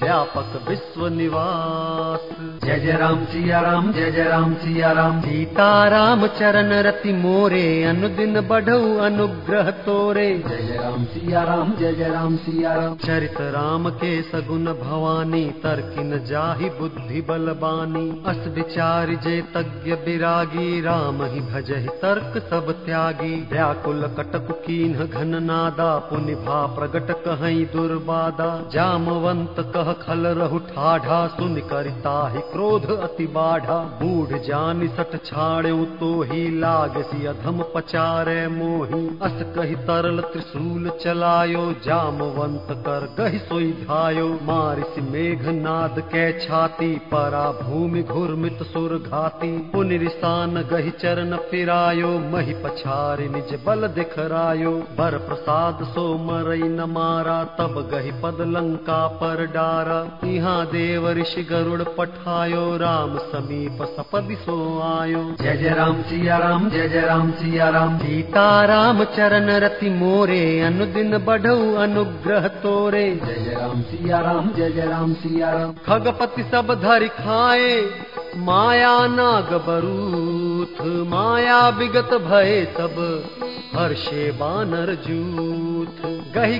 व्यापक 0.06 0.50
विश्व 0.70 1.08
निवास 1.08 2.26
जय 2.64 2.80
जय 2.80 2.92
राम 2.92 3.24
सिया 3.26 3.60
राम 3.60 3.92
जय 3.94 4.12
जय 4.12 4.24
राम 4.24 4.54
सिया 4.54 4.92
राम। 4.92 5.22
सीता 5.22 5.70
राम 5.88 6.26
चरण 6.28 6.74
रति 6.88 7.14
मोरे 7.14 7.64
अनुदिन 7.84 8.40
बढ़ऊ 8.42 8.98
अनुग्रह 8.98 9.70
तोरे। 9.86 10.28
जय 10.48 10.58
जय 10.58 10.78
राम 10.78 11.06
सिया 11.06 11.44
राम 11.44 11.74
जय 11.76 11.94
जय 11.94 12.10
राम 12.10 12.36
सिया 12.36 12.74
राम। 12.74 12.96
चरित 12.98 13.42
राम 13.56 13.90
के 13.96 14.12
सगुन 14.22 14.66
भवानी 14.84 15.44
तर्किन 15.64 16.18
जाहि 16.26 16.70
बुद्धि 16.70 17.22
बलबानी। 17.22 18.06
अस 18.28 18.44
विचार 18.56 19.14
जे 19.26 19.42
तज्ञ 19.56 19.94
विरागी 20.06 20.82
राम 20.82 21.24
ही 21.24 21.42
भजहि 21.50 21.98
तर्क 22.02 22.40
सब 22.50 22.72
त्यागी। 22.86 23.34
व्याकुल 23.54 24.08
कटक 24.20 24.54
कीन 24.68 24.94
घन 24.94 25.44
नादा 25.44 25.92
पुनि 26.10 26.36
भा 26.46 26.62
प्रगट 26.76 27.12
कहीं 27.28 27.66
दुर्बादा। 27.66 28.52
जामवंत 28.72 29.56
कह 29.76 29.94
ठाढ़ा 30.66 31.28
सुन 31.28 31.56
करता 31.70 32.14
ही 32.30 32.40
क्रोध 32.52 32.86
अति 32.92 33.26
बाढ़ा। 33.28 33.78
बूढ़ 34.00 34.38
जानि 34.38 34.88
सट 34.88 35.16
छाड़े 35.26 35.72
तो 35.96 36.10
ही 36.24 36.42
लाग 36.60 37.02
सी 37.02 37.26
अधम 37.26 37.64
पचारे 37.76 38.48
मोही। 38.48 39.02
अस 39.22 39.42
कही 39.56 39.76
तरल 39.86 40.20
त्रिशूल 40.34 40.90
चलायो 41.04 41.64
जामवंत 41.86 42.68
कर 42.88 43.08
गहि 43.20 43.40
सोई 43.40 43.72
धायो। 43.82 44.28
मारिस 44.44 44.98
मेघ 45.04 45.48
नाद 45.48 46.00
के 46.06 46.26
छाती 46.40 46.92
परा 47.14 47.46
भूमि 47.62 48.04
घुरमित 48.04 48.64
सुर 48.64 48.98
घाती। 48.98 49.52
पुनिरिसान 49.74 50.62
गहि 50.72 50.90
चरण 51.02 51.36
फिरायो 51.52 52.12
मही 52.32 52.54
पछारि 52.64 53.28
निज 53.30 53.54
बल 53.66 53.88
दिखरायो। 53.88 54.72
बर 54.98 55.18
प्रसाद 55.18 55.84
सो 55.86 56.08
मरई 56.26 56.70
न 56.70 56.90
मारा 56.90 57.44
तब 57.58 57.82
गहि 57.94 58.12
पद 58.24 58.42
लंका 58.48 59.06
पर 59.18 59.46
यहाँ 59.76 60.66
देव 60.66 61.10
ऋषि 61.10 61.44
गरुड़ 61.44 61.82
पठायो 61.82 62.78
राम 62.78 63.18
समीप 63.18 63.82
सपदि 63.84 64.36
सो 64.36 64.56
आयो। 64.82 65.24
जय 65.42 65.58
जय 65.58 65.70
राम 65.70 66.02
सिया 66.02 66.38
राम 66.38 66.70
जय 66.70 66.88
जय 66.88 67.02
राम 67.02 67.32
सिया 67.32 67.70
राम। 67.70 67.98
सीता 67.98 68.66
राम 68.66 69.04
चरण 69.04 69.50
रति 69.50 69.90
मोरे 69.90 70.60
अनुदिन 70.62 71.18
बढ़ऊ 71.18 71.74
अनुग्रह 71.76 72.48
तोरे। 72.48 73.22
जय 73.26 73.34
जय 73.34 73.56
राम 73.56 73.82
सिया 73.82 74.20
राम 74.20 74.50
जय 74.50 74.72
जय 74.72 74.86
राम 74.86 75.14
सिया 75.14 75.52
राम। 75.52 75.74
खगपति 75.86 76.44
सब 76.44 76.74
धरि 76.84 77.08
खाए 77.08 77.90
माया 78.38 79.08
नाग 79.08 79.54
बरूथ। 79.68 80.86
माया 81.08 81.70
विगत 81.70 82.14
भय 82.14 82.66
सब 82.78 82.96
हर्षे 83.76 84.32
बानर 84.32 84.96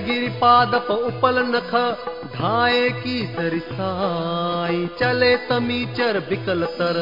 गिरि 0.06 0.28
पादप 0.28 0.90
उपल 0.90 1.38
नख 1.46 1.74
धाये 2.36 2.90
की 2.90 3.26
सरिसाई 3.26 4.86
चले 5.00 5.36
तमीचर 5.36 6.18
बिकल 6.20 6.64
तर 6.64 6.98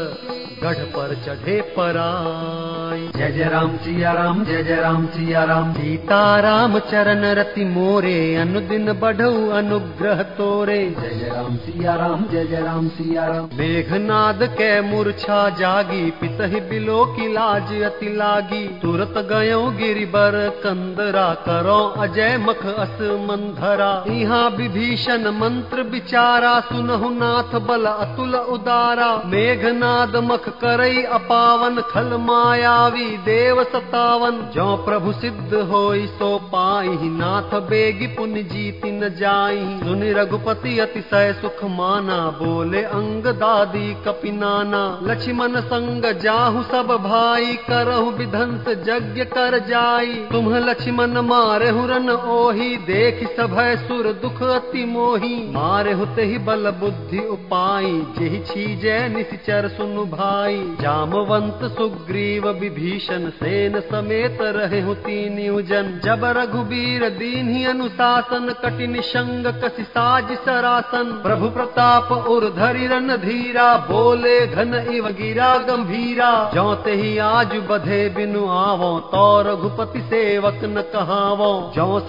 गढ़ 0.63 0.85
पर 0.85 1.15
चढ़े 1.27 1.61
पराई 1.77 3.09
जय 3.17 3.31
जय 3.33 3.49
राम 3.49 3.77
सिया 3.77 4.13
राम 4.13 4.45
जय 4.45 4.63
जय 4.63 4.77
राम 4.77 5.07
सिया 5.07 5.43
राम। 5.45 5.73
सीता 5.73 6.19
राम 6.41 6.79
चरण 6.91 7.25
रति 7.35 7.65
मोरे 7.65 8.15
अनुदिन 8.37 8.93
बढ़ऊ 8.93 9.49
अनुग्रह 9.53 10.23
तोरे। 10.37 10.79
जय 11.01 11.09
जय 11.11 11.29
राम 11.29 11.57
सिया 11.57 11.95
राम 11.95 12.25
जय 12.33 12.45
जय 12.45 12.61
राम 12.61 12.89
सिया 12.89 13.27
राम। 13.27 13.49
मेघनाद 13.55 14.43
के 14.53 14.71
मूर्छा 14.83 15.49
जागी 15.59 16.11
पितहि 16.21 16.61
बिलो 16.71 17.05
की 17.15 17.33
लाज 17.33 17.73
अति 17.83 18.15
लागी। 18.17 18.65
तुरत 18.83 19.15
गयो 19.31 19.61
गिरिबर 19.79 20.39
कंदरा 20.65 21.29
करो 21.45 21.79
अजय 21.99 22.37
मख 22.39 22.65
अस 22.67 22.99
मंधरा। 23.25 23.93
यहाँ 24.09 24.49
विभीषण 24.51 25.29
मंत्र 25.35 25.83
विचारा 25.91 26.59
सुनहु 26.63 27.11
नाथ 27.15 27.59
बल 27.67 27.85
अतुल 27.87 28.35
उदारा। 28.55 29.11
मेघनाद 29.27 30.17
मख 30.25 30.49
करई 30.61 31.03
अपावन 31.65 31.81
खल 31.81 32.17
मायावी, 32.17 33.17
देव 33.17 33.65
सतावन। 33.65 34.31
जो 34.55 34.77
प्रभु 34.77 35.13
सिद्ध 35.13 35.55
होई, 35.55 36.07
सो 36.07 36.39
पाई 36.39 36.89
नाथ 36.89 37.61
बेगी 37.61 38.07
पुन 38.07 38.35
जीति 38.35 38.91
न 38.91 39.09
जाई। 39.09 39.81
सुनि 39.85 40.13
रघुपति 40.13 40.79
अतिशय 40.79 41.33
सुख 41.33 41.65
माना। 41.65 42.31
बोले, 42.43 42.83
अंग 42.83 43.25
दादी 43.25 43.95
कपि 43.95 44.31
नाना। 44.31 44.99
लक्ष्मण 45.03 45.61
संग 45.61 46.03
जाहु 46.19 46.63
सब 46.63 46.87
भाई। 46.87 47.55
करहु 47.55 48.11
विधंस 48.11 48.69
यज्ञ 48.69 49.25
कर 49.25 49.59
जाई। 49.59 50.15
तुम 50.15 50.55
लक्ष्मण 50.55 51.19
मारे 51.19 51.71
रन 51.71 52.11
ओही। 52.11 52.77
देख 52.77 53.37
सभय 53.41 53.77
सुर 53.77 54.13
दुख 54.13 54.43
अति 54.43 54.85
मोही। 54.85 55.53
मारे 55.53 55.93
हुते 55.93 56.23
ही 56.23 56.39
बल 56.39 56.71
बुद्धि 56.71 57.19
उपाई। 57.19 58.07
जेहि 58.19 58.39
छीजे 58.39 59.09
निश्चर 59.09 59.69
सुनु 59.69 60.05
भाई। 60.05 60.77
जामवंत 60.81 61.54
सुग्रीव 61.63 62.49
विभीषण 62.61 63.29
सेन 63.37 63.81
समेत 63.81 64.39
रहे 64.57 64.83
तीन 64.95 65.37
जन 65.63 65.89
जब 66.05 66.25
रघुबीर 66.37 67.09
दीन 67.09 67.49
ही 67.49 67.65
अनुशासन 67.65 68.49
सरासन। 70.37 71.11
प्रभु 71.23 71.49
प्रताप 71.49 72.13
उर 72.13 72.45
धरि 72.57 72.87
रन 72.87 73.17
धीरा 73.17 73.67
बोले 73.91 74.47
घन 74.47 74.75
इव 74.93 75.09
गिरा 75.19 75.57
गंभीरा। 75.59 76.31
जौते 76.55 76.93
ही 76.93 77.17
आज 77.19 77.55
बधे 77.71 78.09
बिनु 78.09 78.47
आवो 78.51 78.99
तो 79.13 79.25
रघुपति 79.43 80.01
सेवक 80.01 80.61
न 80.65 80.83
कहावो। 80.93 81.53
जो 81.77 82.01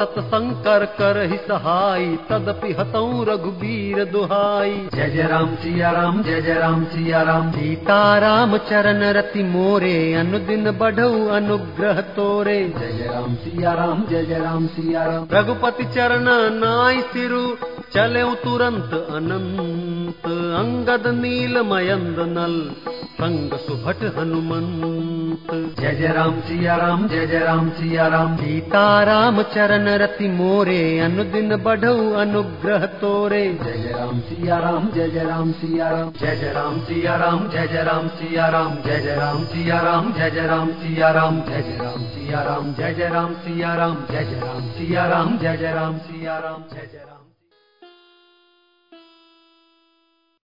कर 0.99 1.21
ही 1.31 1.37
सहाई 1.37 2.17
तदपि 2.29 2.73
हतऊ 2.73 3.23
रघुबीर 3.23 4.03
दुहाई। 4.05 4.87
जय 4.93 5.09
जय 5.09 5.27
राम 5.27 5.55
सिया 5.55 5.91
राम 5.91 6.21
जय 6.23 6.41
जय 6.41 6.53
राम 6.53 6.83
सिया 6.85 7.21
राम। 7.21 7.51
सीता 7.51 8.17
राम 8.17 8.57
चरण 8.57 9.03
रति 9.13 9.34
ಶಕ್ತಿ 9.35 9.51
ಮೋರೆ 9.53 9.95
ಅನುದಿನ 10.13 10.67
ಬಢವು 10.71 11.21
ಅನುಗ್ರಹ 11.29 11.97
ತೋರೆ 12.15 12.59
ಜಯ 12.73 12.99
ರಾಮ್ 13.07 13.33
ಸಿಯಾರಾಮ್ 13.43 14.03
ಜಯ 14.07 14.37
ರಾಮ್ 14.43 14.67
ಸಿಯಾರಾಮ್ 14.69 15.25
ರಘುಪತಿ 15.29 15.85
ಚರಣ 15.95 16.27
ನಾಯಿಸಿರು 16.59 17.41
चले 17.93 18.23
तुरंत 18.35 18.93
अनंत 19.09 20.25
अंगद 20.59 21.07
नील 21.15 21.57
संग 23.17 23.53
सुभट 23.57 24.01
हनुमंत 24.17 25.51
जय 25.79 25.93
जय 25.95 26.07
राम 26.07 26.39
सिया 26.39 26.75
राम 26.75 27.07
जय 27.07 27.25
जय 27.27 27.39
राम 27.39 27.69
सिया 27.69 28.07
राम 28.07 28.35
सीता 28.37 28.81
राम 29.03 29.41
चरण 29.53 29.87
रति 30.01 30.27
मोरे 30.29 30.81
अनुदिन 30.99 31.55
बढ़ऊ 31.63 32.11
अनुग्रह 32.23 32.85
तोरे 33.01 33.43
जय 33.63 33.77
जय 33.77 33.93
राम 33.93 34.19
सिया 34.19 34.57
राम 34.59 34.89
जय 34.91 35.09
जय 35.09 35.23
राम 35.23 35.51
सिया 35.51 35.89
राम 35.89 36.11
जय 36.19 36.35
जय 36.35 36.51
राम 36.51 36.79
सिया 36.79 37.15
राम 37.17 37.47
जय 37.47 37.67
जय 37.67 37.83
राम 37.83 38.09
सिया 38.17 38.49
राम 38.49 38.77
जय 38.81 38.99
जय 38.99 39.15
राम 39.15 39.43
सिया 39.45 39.79
राम 39.81 40.11
जय 40.11 40.29
जय 40.31 40.47
राम 40.47 40.71
सिया 40.75 41.11
राम 41.11 41.41
जय 41.41 41.61
जय 41.61 41.77
राम 41.77 42.03
सिया 42.13 42.41
राम 42.43 42.73
जय 42.75 42.93
जय 42.93 43.09
राम 43.09 43.33
सिया 43.45 43.75
राम 43.75 44.05
जय 44.11 44.25
जय 44.25 44.39
राम 44.39 44.69
सिया 44.77 45.05
राम 45.07 45.37
जय 45.37 45.57
जय 45.57 45.73
राम 45.73 45.97
सिया 45.99 46.37
राम 46.39 46.63
जय 46.73 46.89
जय 46.91 47.05
राम 47.05 47.14